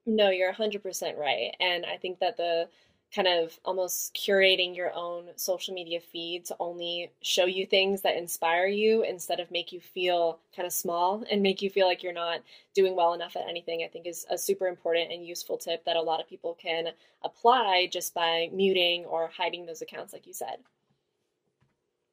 No, 0.07 0.31
you're 0.31 0.53
100% 0.53 1.17
right. 1.17 1.55
And 1.61 1.85
I 1.85 1.97
think 1.97 2.19
that 2.21 2.37
the 2.37 2.69
kind 3.15 3.27
of 3.27 3.59
almost 3.65 4.15
curating 4.15 4.77
your 4.77 4.93
own 4.95 5.25
social 5.37 5.75
media 5.75 6.01
feed 6.01 6.45
to 6.45 6.57
only 6.61 7.11
show 7.23 7.47
you 7.47 7.65
things 7.65 8.03
that 8.03 8.17
inspire 8.17 8.67
you 8.67 9.03
instead 9.03 9.41
of 9.41 9.51
make 9.51 9.73
you 9.73 9.81
feel 9.81 10.39
kind 10.55 10.67
of 10.67 10.73
small 10.73 11.25
and 11.31 11.43
make 11.43 11.63
you 11.63 11.71
feel 11.71 11.87
like 11.87 12.03
you're 12.03 12.13
not 12.13 12.41
doing 12.75 12.95
well 12.95 13.15
enough 13.15 13.35
at 13.35 13.49
anything, 13.49 13.83
I 13.83 13.89
think 13.89 14.07
is 14.07 14.27
a 14.31 14.37
super 14.37 14.67
important 14.67 15.11
and 15.11 15.27
useful 15.27 15.57
tip 15.57 15.85
that 15.87 15.97
a 15.97 16.03
lot 16.03 16.21
of 16.21 16.29
people 16.29 16.55
can 16.61 16.89
apply 17.23 17.89
just 17.91 18.13
by 18.13 18.51
muting 18.53 19.07
or 19.07 19.31
hiding 19.35 19.65
those 19.65 19.81
accounts, 19.81 20.13
like 20.13 20.27
you 20.27 20.35
said. 20.35 20.59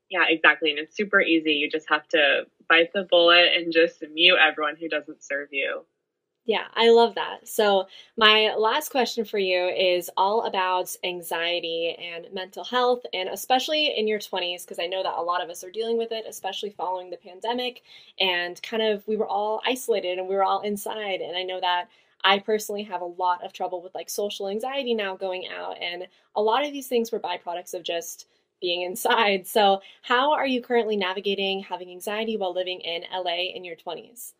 Yeah, 0.10 0.25
exactly. 0.29 0.69
And 0.69 0.79
it's 0.79 0.95
super 0.95 1.19
easy. 1.19 1.53
You 1.53 1.69
just 1.69 1.89
have 1.89 2.08
to 2.10 2.43
bite 2.69 2.93
the 2.93 3.03
bullet 3.10 3.49
and 3.55 3.73
just 3.73 4.03
mute 4.13 4.38
everyone 4.41 4.75
who 4.75 4.88
doesn't 4.88 5.23
serve 5.23 5.49
you. 5.51 5.84
Yeah, 6.47 6.65
I 6.75 6.91
love 6.91 7.15
that. 7.15 7.47
So, 7.47 7.88
my 8.17 8.53
last 8.55 8.89
question 8.89 9.25
for 9.25 9.39
you 9.39 9.67
is 9.67 10.12
all 10.15 10.43
about 10.45 10.95
anxiety 11.03 11.95
and 11.99 12.27
mental 12.34 12.63
health, 12.63 13.01
and 13.13 13.29
especially 13.29 13.97
in 13.97 14.08
your 14.08 14.19
20s, 14.19 14.63
because 14.63 14.77
I 14.79 14.86
know 14.86 15.01
that 15.01 15.17
a 15.17 15.21
lot 15.23 15.43
of 15.43 15.49
us 15.49 15.63
are 15.63 15.71
dealing 15.71 15.97
with 15.97 16.12
it, 16.12 16.25
especially 16.27 16.69
following 16.69 17.10
the 17.10 17.17
pandemic. 17.17 17.81
And 18.19 18.62
kind 18.62 18.84
of, 18.84 19.08
we 19.08 19.17
were 19.17 19.27
all 19.27 19.62
isolated 19.65 20.19
and 20.19 20.27
we 20.27 20.36
were 20.36 20.43
all 20.43 20.62
inside. 20.62 21.21
And 21.21 21.36
I 21.36 21.41
know 21.41 21.60
that 21.62 21.89
I 22.23 22.38
personally 22.39 22.84
have 22.84 23.01
a 23.01 23.05
lot 23.05 23.43
of 23.43 23.51
trouble 23.51 23.81
with 23.81 23.95
like 23.95 24.10
social 24.10 24.47
anxiety 24.47 24.93
now 24.93 25.15
going 25.15 25.47
out. 25.47 25.81
And 25.81 26.08
a 26.36 26.41
lot 26.43 26.63
of 26.65 26.71
these 26.73 26.88
things 26.88 27.12
were 27.12 27.19
byproducts 27.19 27.73
of 27.73 27.81
just 27.84 28.27
being 28.62 28.84
inside. 28.84 29.47
So, 29.47 29.81
how 30.03 30.31
are 30.34 30.45
you 30.47 30.62
currently 30.62 30.95
navigating 30.95 31.62
having 31.62 31.89
anxiety 31.89 32.38
while 32.38 32.53
living 32.53 32.81
in 32.81 33.03
LA 33.12 33.51
in 33.55 33.63
your 33.65 33.75
20s? 33.75 34.34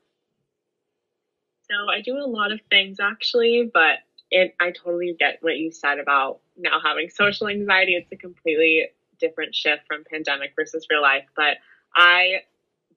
So 1.70 1.90
I 1.90 2.02
do 2.02 2.18
a 2.18 2.28
lot 2.28 2.52
of 2.52 2.60
things 2.70 3.00
actually, 3.00 3.70
but 3.74 4.00
it 4.32 4.56
I 4.60 4.72
totally 4.72 5.16
get 5.18 5.40
what 5.42 5.58
you 5.58 5.72
said 5.72 6.00
about 6.00 6.40
now 6.58 6.80
having 6.84 7.10
social 7.10 7.48
anxiety. 7.48 7.96
It's 7.96 8.12
a 8.12 8.16
completely 8.16 8.88
different 9.20 9.56
shift 9.56 9.84
from 9.88 10.04
pandemic 10.10 10.54
versus 10.56 10.88
real 10.90 11.02
life. 11.02 11.26
But 11.36 11.58
I 11.96 12.42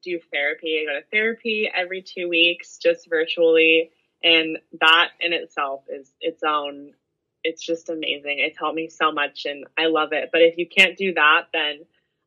do 0.03 0.21
therapy. 0.33 0.81
I 0.81 0.85
go 0.85 1.01
to 1.01 1.07
therapy 1.11 1.71
every 1.75 2.03
two 2.03 2.29
weeks, 2.29 2.79
just 2.79 3.09
virtually, 3.09 3.91
and 4.23 4.59
that 4.81 5.11
in 5.21 5.33
itself 5.33 5.83
is 5.89 6.13
its 6.21 6.43
own. 6.43 6.93
It's 7.45 7.65
just 7.65 7.89
amazing. 7.89 8.39
It's 8.39 8.59
helped 8.59 8.77
me 8.77 8.89
so 8.89 9.13
much, 9.13 9.47
and 9.47 9.67
I 9.79 9.87
love 9.87 10.13
it. 10.13 10.31
But 10.33 10.43
if 10.43 10.59
you 10.59 10.67
can't 10.67 10.97
do 10.97 11.15
that, 11.15 11.47
then 11.53 11.81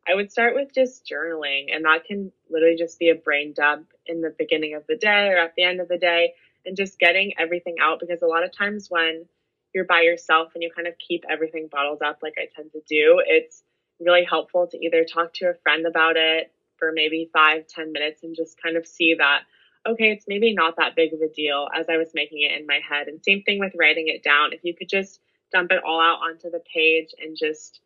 I 0.08 0.14
would 0.14 0.32
start 0.32 0.54
with 0.54 0.74
just 0.74 1.06
journaling, 1.06 1.74
and 1.74 1.84
that 1.84 2.04
can 2.04 2.32
literally 2.50 2.76
just 2.76 2.98
be 2.98 3.10
a 3.10 3.14
brain 3.14 3.52
dump 3.54 3.92
in 4.06 4.20
the 4.20 4.34
beginning 4.36 4.74
of 4.74 4.84
the 4.88 4.96
day 4.96 5.28
or 5.28 5.38
at 5.38 5.54
the 5.56 5.62
end 5.62 5.80
of 5.80 5.88
the 5.88 5.98
day, 5.98 6.34
and 6.66 6.76
just 6.76 6.98
getting 6.98 7.34
everything 7.38 7.76
out. 7.80 8.00
Because 8.00 8.22
a 8.22 8.26
lot 8.26 8.44
of 8.44 8.56
times 8.56 8.88
when 8.90 9.26
you're 9.74 9.84
by 9.84 10.02
yourself 10.02 10.52
and 10.54 10.62
you 10.62 10.70
kind 10.74 10.88
of 10.88 10.94
keep 10.98 11.24
everything 11.30 11.68
bottled 11.70 12.02
up, 12.02 12.18
like 12.22 12.34
I 12.36 12.48
tend 12.54 12.72
to 12.72 12.82
do, 12.88 13.22
it's 13.26 13.62
really 14.00 14.24
helpful 14.24 14.66
to 14.66 14.78
either 14.84 15.04
talk 15.04 15.32
to 15.34 15.46
a 15.46 15.54
friend 15.62 15.86
about 15.86 16.16
it 16.16 16.50
for 16.78 16.90
maybe 16.92 17.30
five, 17.32 17.66
ten 17.68 17.92
minutes 17.92 18.24
and 18.24 18.34
just 18.34 18.60
kind 18.60 18.76
of 18.76 18.86
see 18.86 19.14
that, 19.14 19.42
okay, 19.86 20.10
it's 20.10 20.26
maybe 20.26 20.52
not 20.52 20.76
that 20.76 20.96
big 20.96 21.12
of 21.12 21.20
a 21.20 21.28
deal 21.28 21.68
as 21.74 21.86
I 21.88 21.96
was 21.96 22.10
making 22.12 22.42
it 22.42 22.58
in 22.60 22.66
my 22.66 22.80
head. 22.86 23.06
And 23.06 23.22
same 23.22 23.42
thing 23.42 23.60
with 23.60 23.72
writing 23.78 24.08
it 24.08 24.24
down. 24.24 24.52
If 24.52 24.64
you 24.64 24.74
could 24.74 24.88
just 24.88 25.20
dump 25.52 25.70
it 25.70 25.82
all 25.86 26.00
out 26.00 26.18
onto 26.28 26.50
the 26.50 26.62
page 26.72 27.10
and 27.22 27.36
just 27.36 27.80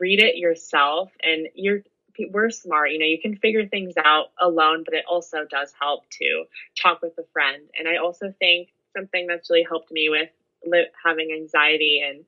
read 0.00 0.20
it 0.22 0.36
yourself 0.36 1.10
and 1.22 1.48
you're 1.54 1.80
we're 2.30 2.50
smart 2.50 2.90
you 2.90 2.98
know 2.98 3.06
you 3.06 3.18
can 3.20 3.36
figure 3.36 3.66
things 3.66 3.94
out 4.04 4.26
alone 4.40 4.82
but 4.84 4.94
it 4.94 5.04
also 5.08 5.44
does 5.50 5.72
help 5.80 6.02
to 6.10 6.44
talk 6.80 7.00
with 7.02 7.12
a 7.18 7.24
friend. 7.32 7.62
And 7.78 7.88
i 7.88 7.96
also 7.96 8.32
think 8.38 8.68
something 8.96 9.26
that's 9.26 9.50
really 9.50 9.66
helped 9.68 9.90
me 9.90 10.08
with 10.10 10.28
li- 10.66 10.88
having 11.04 11.32
anxiety 11.32 12.02
and 12.06 12.24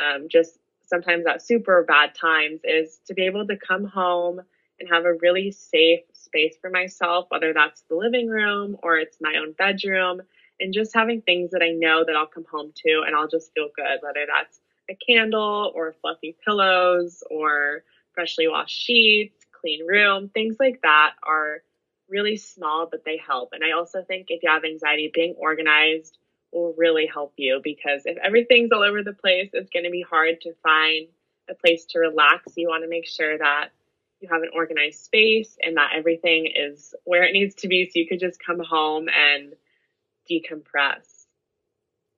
um, 0.00 0.28
just 0.30 0.58
sometimes 0.86 1.26
at 1.26 1.42
super 1.42 1.84
bad 1.86 2.14
times 2.14 2.60
is 2.64 3.00
to 3.06 3.14
be 3.14 3.26
able 3.26 3.46
to 3.46 3.56
come 3.56 3.84
home 3.84 4.40
and 4.80 4.88
have 4.90 5.04
a 5.04 5.14
really 5.22 5.50
safe 5.50 6.00
space 6.12 6.56
for 6.60 6.70
myself 6.70 7.26
whether 7.30 7.52
that's 7.54 7.82
the 7.88 7.96
living 7.96 8.28
room 8.28 8.76
or 8.82 8.96
it's 8.98 9.18
my 9.20 9.36
own 9.36 9.52
bedroom 9.52 10.20
and 10.60 10.74
just 10.74 10.92
having 10.94 11.22
things 11.22 11.50
that 11.52 11.62
i 11.62 11.70
know 11.70 12.04
that 12.06 12.16
i'll 12.16 12.26
come 12.26 12.44
home 12.50 12.72
to 12.76 13.02
and 13.06 13.16
i'll 13.16 13.28
just 13.28 13.52
feel 13.54 13.68
good 13.76 13.98
whether 14.02 14.26
that's 14.26 14.60
a 14.90 14.94
candle 14.94 15.72
or 15.74 15.94
fluffy 16.00 16.36
pillows 16.44 17.22
or 17.30 17.84
freshly 18.12 18.48
washed 18.48 18.76
sheets, 18.76 19.44
clean 19.60 19.86
room, 19.86 20.28
things 20.28 20.56
like 20.60 20.80
that 20.82 21.14
are 21.22 21.62
really 22.08 22.36
small, 22.36 22.86
but 22.90 23.04
they 23.04 23.16
help. 23.16 23.50
And 23.52 23.64
I 23.64 23.72
also 23.72 24.02
think 24.02 24.26
if 24.28 24.42
you 24.42 24.50
have 24.50 24.64
anxiety, 24.64 25.10
being 25.12 25.34
organized 25.38 26.18
will 26.52 26.74
really 26.76 27.06
help 27.06 27.32
you 27.36 27.60
because 27.62 28.02
if 28.04 28.16
everything's 28.18 28.70
all 28.72 28.82
over 28.82 29.02
the 29.02 29.12
place, 29.12 29.50
it's 29.52 29.70
going 29.70 29.84
to 29.84 29.90
be 29.90 30.02
hard 30.08 30.40
to 30.42 30.52
find 30.62 31.08
a 31.50 31.54
place 31.54 31.84
to 31.86 31.98
relax. 31.98 32.52
You 32.56 32.68
want 32.68 32.84
to 32.84 32.88
make 32.88 33.06
sure 33.06 33.36
that 33.36 33.70
you 34.20 34.28
have 34.30 34.42
an 34.42 34.50
organized 34.54 35.04
space 35.04 35.56
and 35.60 35.76
that 35.76 35.92
everything 35.96 36.50
is 36.54 36.94
where 37.04 37.24
it 37.24 37.32
needs 37.32 37.54
to 37.56 37.68
be 37.68 37.86
so 37.86 37.92
you 37.94 38.06
could 38.06 38.20
just 38.20 38.38
come 38.44 38.60
home 38.60 39.08
and 39.08 39.54
decompress. 40.30 41.13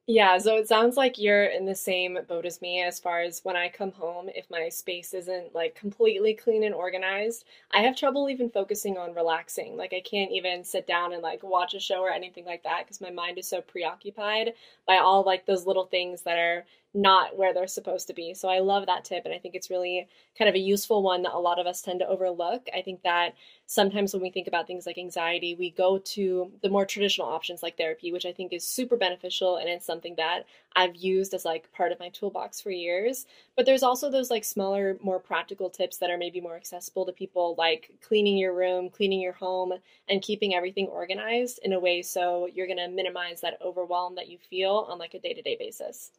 Yeah, 0.08 0.38
so 0.38 0.56
it 0.56 0.68
sounds 0.68 0.96
like 0.96 1.18
you're 1.18 1.46
in 1.46 1.64
the 1.66 1.74
same 1.74 2.16
boat 2.28 2.46
as 2.46 2.62
me 2.62 2.80
as 2.80 3.00
far 3.00 3.20
as 3.22 3.40
when 3.44 3.56
I 3.56 3.68
come 3.68 3.90
home, 3.90 4.28
if 4.32 4.48
my 4.48 4.68
space 4.68 5.12
isn't 5.12 5.52
like 5.52 5.74
completely 5.74 6.32
clean 6.32 6.62
and 6.62 6.72
organized, 6.74 7.44
I 7.72 7.80
have 7.80 7.96
trouble 7.96 8.28
even 8.30 8.48
focusing 8.48 8.98
on 8.98 9.14
relaxing. 9.14 9.76
Like 9.76 9.92
I 9.92 10.00
can't 10.00 10.30
even 10.30 10.62
sit 10.62 10.86
down 10.86 11.12
and 11.12 11.22
like 11.22 11.42
watch 11.42 11.74
a 11.74 11.80
show 11.80 12.02
or 12.02 12.10
anything 12.10 12.44
like 12.44 12.62
that 12.62 12.84
because 12.84 13.00
my 13.00 13.10
mind 13.10 13.38
is 13.38 13.48
so 13.48 13.60
preoccupied 13.60 14.54
by 14.86 14.98
all 14.98 15.24
like 15.24 15.44
those 15.44 15.66
little 15.66 15.86
things 15.86 16.22
that 16.22 16.38
are 16.38 16.64
not 16.94 17.36
where 17.36 17.52
they're 17.52 17.66
supposed 17.66 18.06
to 18.06 18.14
be. 18.14 18.32
So 18.32 18.48
I 18.48 18.60
love 18.60 18.86
that 18.86 19.04
tip 19.04 19.26
and 19.26 19.34
I 19.34 19.38
think 19.38 19.54
it's 19.54 19.70
really 19.70 20.08
kind 20.38 20.48
of 20.48 20.54
a 20.54 20.58
useful 20.58 21.02
one 21.02 21.22
that 21.22 21.34
a 21.34 21.38
lot 21.38 21.58
of 21.58 21.66
us 21.66 21.82
tend 21.82 22.00
to 22.00 22.08
overlook. 22.08 22.68
I 22.74 22.80
think 22.80 23.02
that 23.02 23.34
sometimes 23.66 24.14
when 24.14 24.22
we 24.22 24.30
think 24.30 24.46
about 24.46 24.66
things 24.66 24.86
like 24.86 24.96
anxiety, 24.96 25.54
we 25.54 25.70
go 25.70 25.98
to 25.98 26.50
the 26.62 26.70
more 26.70 26.86
traditional 26.86 27.28
options 27.28 27.62
like 27.62 27.76
therapy, 27.76 28.12
which 28.12 28.24
I 28.24 28.32
think 28.32 28.52
is 28.52 28.66
super 28.66 28.96
beneficial 28.96 29.56
and 29.56 29.68
it's 29.68 29.84
something 29.84 30.14
that 30.16 30.44
I've 30.74 30.96
used 30.96 31.34
as 31.34 31.44
like 31.44 31.70
part 31.72 31.92
of 31.92 32.00
my 32.00 32.08
toolbox 32.08 32.60
for 32.62 32.70
years. 32.70 33.26
But 33.56 33.66
there's 33.66 33.82
also 33.82 34.10
those 34.10 34.30
like 34.30 34.44
smaller, 34.44 34.96
more 35.02 35.20
practical 35.20 35.68
tips 35.68 35.98
that 35.98 36.10
are 36.10 36.18
maybe 36.18 36.40
more 36.40 36.56
accessible 36.56 37.04
to 37.06 37.12
people 37.12 37.54
like 37.58 37.90
cleaning 38.00 38.38
your 38.38 38.54
room, 38.54 38.88
cleaning 38.88 39.20
your 39.20 39.32
home, 39.32 39.74
and 40.08 40.22
keeping 40.22 40.54
everything 40.54 40.86
organized 40.86 41.60
in 41.62 41.74
a 41.74 41.80
way 41.80 42.00
so 42.00 42.48
you're 42.54 42.66
going 42.66 42.78
to 42.78 42.88
minimize 42.88 43.42
that 43.42 43.58
overwhelm 43.62 44.14
that 44.14 44.28
you 44.28 44.38
feel 44.38 44.86
on 44.88 44.98
like 44.98 45.14
a 45.14 45.20
day-to-day 45.20 45.56
basis. 45.58 46.10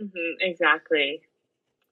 Mm-hmm, 0.00 0.40
exactly. 0.40 1.22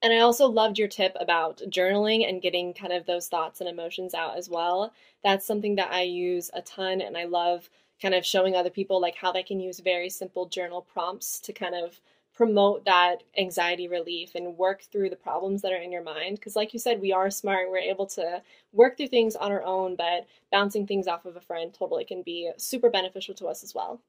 And 0.03 0.13
I 0.13 0.19
also 0.21 0.47
loved 0.49 0.79
your 0.79 0.89
tip 0.89 1.17
about 1.21 1.59
journaling 1.69 2.29
and 2.29 2.43
getting 2.43 2.75
kind 2.75 2.93
of 2.93 3.07
those 3.07 3.29
thoughts 3.29 3.61
and 3.61 3.69
emotions 3.69 4.15
out 4.15 4.37
as 4.39 4.49
well. 4.51 4.93
That's 5.25 5.47
something 5.47 5.77
that 5.77 5.93
I 5.93 6.03
use 6.03 6.51
a 6.55 6.63
ton 6.63 7.01
and 7.01 7.17
I 7.19 7.25
love 7.25 7.71
kind 8.03 8.15
of 8.15 8.27
showing 8.27 8.57
other 8.57 8.71
people 8.71 9.01
like 9.01 9.17
how 9.17 9.33
they 9.33 9.43
can 9.43 9.61
use 9.61 9.81
very 9.81 10.11
simple 10.11 10.47
journal 10.49 10.83
prompts 10.83 11.41
to 11.41 11.53
kind 11.53 11.75
of 11.75 12.01
promote 12.35 12.85
that 12.87 13.25
anxiety 13.39 13.89
relief 13.89 14.35
and 14.35 14.59
work 14.59 14.83
through 14.85 15.11
the 15.11 15.17
problems 15.17 15.63
that 15.63 15.73
are 15.73 15.77
in 15.83 15.93
your 15.93 16.03
mind 16.03 16.37
because 16.37 16.57
like 16.57 16.73
you 16.73 16.81
said 16.81 17.01
we 17.01 17.13
are 17.13 17.31
smart 17.31 17.71
we're 17.71 17.79
able 17.79 18.07
to 18.07 18.43
work 18.73 18.97
through 18.97 19.09
things 19.09 19.37
on 19.37 19.53
our 19.53 19.63
own 19.65 19.97
but 19.97 20.27
bouncing 20.53 20.87
things 20.87 21.09
off 21.09 21.27
of 21.27 21.37
a 21.37 21.41
friend 21.41 21.75
totally 21.75 22.05
can 22.05 22.23
be 22.23 22.51
super 22.59 22.91
beneficial 22.91 23.35
to 23.35 23.47
us 23.49 23.65
as 23.65 23.75
well 23.75 24.01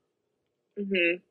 mhm 0.79 1.21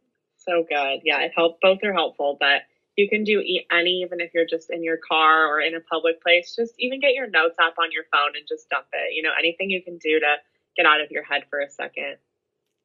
so 0.44 0.64
good 0.68 1.00
yeah 1.04 1.20
it 1.20 1.32
help 1.34 1.60
both 1.60 1.78
are 1.82 1.92
helpful 1.92 2.36
but 2.38 2.62
you 2.96 3.08
can 3.08 3.24
do 3.24 3.42
any 3.72 4.02
even 4.02 4.20
if 4.20 4.32
you're 4.34 4.46
just 4.46 4.70
in 4.70 4.82
your 4.82 4.98
car 5.08 5.46
or 5.46 5.60
in 5.60 5.74
a 5.74 5.80
public 5.80 6.22
place 6.22 6.54
just 6.54 6.74
even 6.78 7.00
get 7.00 7.14
your 7.14 7.28
notes 7.28 7.56
app 7.60 7.74
on 7.78 7.90
your 7.92 8.04
phone 8.12 8.36
and 8.36 8.46
just 8.48 8.68
dump 8.68 8.86
it 8.92 9.14
you 9.14 9.22
know 9.22 9.32
anything 9.38 9.70
you 9.70 9.82
can 9.82 9.98
do 9.98 10.20
to 10.20 10.36
get 10.76 10.86
out 10.86 11.00
of 11.00 11.10
your 11.10 11.24
head 11.24 11.44
for 11.50 11.60
a 11.60 11.70
second 11.70 12.16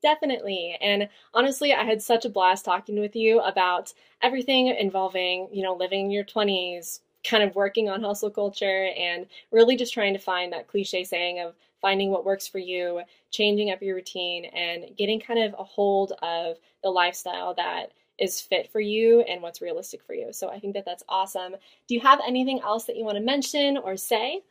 Definitely. 0.01 0.77
And 0.81 1.09
honestly, 1.33 1.73
I 1.73 1.83
had 1.83 2.01
such 2.01 2.25
a 2.25 2.29
blast 2.29 2.65
talking 2.65 2.99
with 2.99 3.15
you 3.15 3.41
about 3.41 3.93
everything 4.21 4.67
involving, 4.67 5.49
you 5.51 5.61
know, 5.61 5.73
living 5.73 6.05
in 6.05 6.11
your 6.11 6.23
20s, 6.23 6.99
kind 7.25 7.43
of 7.43 7.55
working 7.55 7.89
on 7.89 8.01
hustle 8.01 8.29
culture, 8.29 8.89
and 8.97 9.25
really 9.51 9.75
just 9.75 9.93
trying 9.93 10.13
to 10.13 10.19
find 10.19 10.53
that 10.53 10.67
cliche 10.67 11.03
saying 11.03 11.39
of 11.39 11.53
finding 11.81 12.11
what 12.11 12.25
works 12.25 12.47
for 12.47 12.59
you, 12.59 13.01
changing 13.31 13.71
up 13.71 13.81
your 13.81 13.95
routine, 13.95 14.45
and 14.45 14.95
getting 14.97 15.19
kind 15.19 15.39
of 15.39 15.55
a 15.57 15.63
hold 15.63 16.13
of 16.21 16.57
the 16.83 16.89
lifestyle 16.89 17.53
that 17.55 17.91
is 18.19 18.41
fit 18.41 18.71
for 18.71 18.79
you 18.79 19.21
and 19.21 19.41
what's 19.41 19.61
realistic 19.61 20.03
for 20.03 20.13
you. 20.13 20.33
So 20.33 20.49
I 20.49 20.59
think 20.59 20.73
that 20.73 20.85
that's 20.85 21.03
awesome. 21.07 21.55
Do 21.87 21.95
you 21.95 22.01
have 22.01 22.19
anything 22.27 22.59
else 22.61 22.85
that 22.85 22.97
you 22.97 23.05
want 23.05 23.17
to 23.17 23.23
mention 23.23 23.77
or 23.77 23.95
say? 23.97 24.41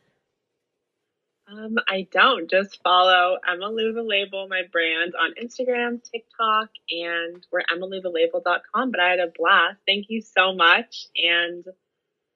Um, 1.51 1.77
I 1.87 2.07
don't. 2.11 2.49
Just 2.49 2.79
follow 2.83 3.37
Emmalou 3.49 3.93
the 3.95 4.03
Label, 4.03 4.47
my 4.47 4.63
brand, 4.71 5.13
on 5.19 5.33
Instagram, 5.43 5.99
TikTok, 6.03 6.69
and 6.91 7.45
we're 7.51 7.63
emmalou.thelabel.com. 7.73 8.91
But 8.91 8.99
I 8.99 9.09
had 9.09 9.19
a 9.19 9.31
blast. 9.35 9.77
Thank 9.87 10.07
you 10.09 10.21
so 10.21 10.53
much. 10.53 11.07
And 11.15 11.65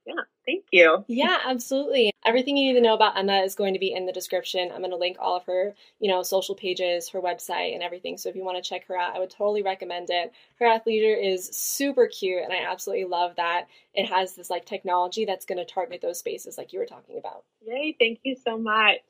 yeah, 0.06 0.14
thank 0.46 0.66
you. 0.72 1.06
Yeah, 1.14 1.38
absolutely. 1.46 2.12
Everything 2.26 2.58
you 2.58 2.72
need 2.72 2.80
to 2.80 2.84
know 2.84 2.94
about 2.94 3.18
Emma 3.18 3.40
is 3.40 3.56
going 3.56 3.74
to 3.74 3.80
be 3.80 3.94
in 3.94 4.06
the 4.06 4.12
description. 4.12 4.72
I'm 4.72 4.80
going 4.80 4.92
to 4.92 4.98
link 4.98 5.18
all 5.20 5.36
of 5.36 5.46
her, 5.46 5.74
you 6.00 6.10
know, 6.10 6.24
social 6.24 6.56
pages, 6.56 7.10
her 7.10 7.22
website, 7.22 7.74
and 7.74 7.84
everything. 7.84 8.18
So 8.18 8.30
if 8.30 8.36
you 8.36 8.44
want 8.44 8.62
to 8.62 8.68
check 8.68 8.88
her 8.88 8.98
out, 8.98 9.16
I 9.16 9.20
would 9.20 9.30
totally 9.30 9.62
recommend 9.62 10.10
it. 10.10 10.32
Her 10.60 10.66
athleisure 10.66 11.22
is 11.22 11.48
super 11.50 12.08
cute, 12.08 12.44
and 12.44 12.52
I 12.54 12.70
absolutely 12.70 13.06
love 13.06 13.36
that 13.38 13.68
it 13.94 14.08
has 14.08 14.36
this 14.36 14.50
like 14.50 14.66
technology 14.66 15.26
that's 15.26 15.46
going 15.46 15.60
to 15.60 15.66
target 15.66 16.02
those 16.02 16.20
spaces 16.20 16.58
like 16.58 16.74
you 16.74 16.80
were 16.80 16.86
talking 16.86 17.18
about. 17.18 17.44
Yay! 17.66 17.96
Thank 18.00 18.20
you 18.24 18.36
so 18.44 18.58
much. 18.58 19.02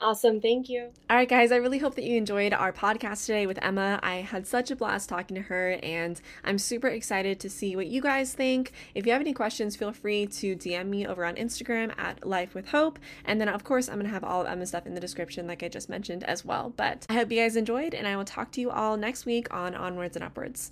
Awesome. 0.00 0.40
Thank 0.40 0.68
you. 0.68 0.92
All 1.10 1.16
right, 1.16 1.28
guys. 1.28 1.50
I 1.50 1.56
really 1.56 1.78
hope 1.78 1.96
that 1.96 2.04
you 2.04 2.16
enjoyed 2.16 2.52
our 2.52 2.72
podcast 2.72 3.26
today 3.26 3.46
with 3.46 3.58
Emma. 3.60 3.98
I 4.00 4.16
had 4.16 4.46
such 4.46 4.70
a 4.70 4.76
blast 4.76 5.08
talking 5.08 5.34
to 5.34 5.42
her, 5.42 5.78
and 5.82 6.20
I'm 6.44 6.58
super 6.58 6.86
excited 6.86 7.40
to 7.40 7.50
see 7.50 7.74
what 7.74 7.88
you 7.88 8.00
guys 8.00 8.32
think. 8.32 8.72
If 8.94 9.06
you 9.06 9.12
have 9.12 9.20
any 9.20 9.32
questions, 9.32 9.74
feel 9.74 9.92
free 9.92 10.26
to 10.26 10.54
DM 10.54 10.86
me 10.86 11.04
over 11.04 11.24
on 11.24 11.34
Instagram 11.34 11.98
at 11.98 12.24
Life 12.24 12.54
with 12.54 12.68
Hope. 12.68 13.00
And 13.24 13.40
then, 13.40 13.48
of 13.48 13.64
course, 13.64 13.88
I'm 13.88 13.96
going 13.96 14.06
to 14.06 14.12
have 14.12 14.22
all 14.22 14.42
of 14.42 14.46
Emma's 14.46 14.68
stuff 14.68 14.86
in 14.86 14.94
the 14.94 15.00
description, 15.00 15.48
like 15.48 15.64
I 15.64 15.68
just 15.68 15.88
mentioned 15.88 16.22
as 16.24 16.44
well. 16.44 16.72
But 16.76 17.04
I 17.10 17.14
hope 17.14 17.32
you 17.32 17.40
guys 17.40 17.56
enjoyed, 17.56 17.92
and 17.92 18.06
I 18.06 18.16
will 18.16 18.24
talk 18.24 18.52
to 18.52 18.60
you 18.60 18.70
all 18.70 18.96
next 18.96 19.26
week 19.26 19.52
on 19.52 19.74
Onwards 19.74 20.14
and 20.14 20.24
Upwards. 20.24 20.70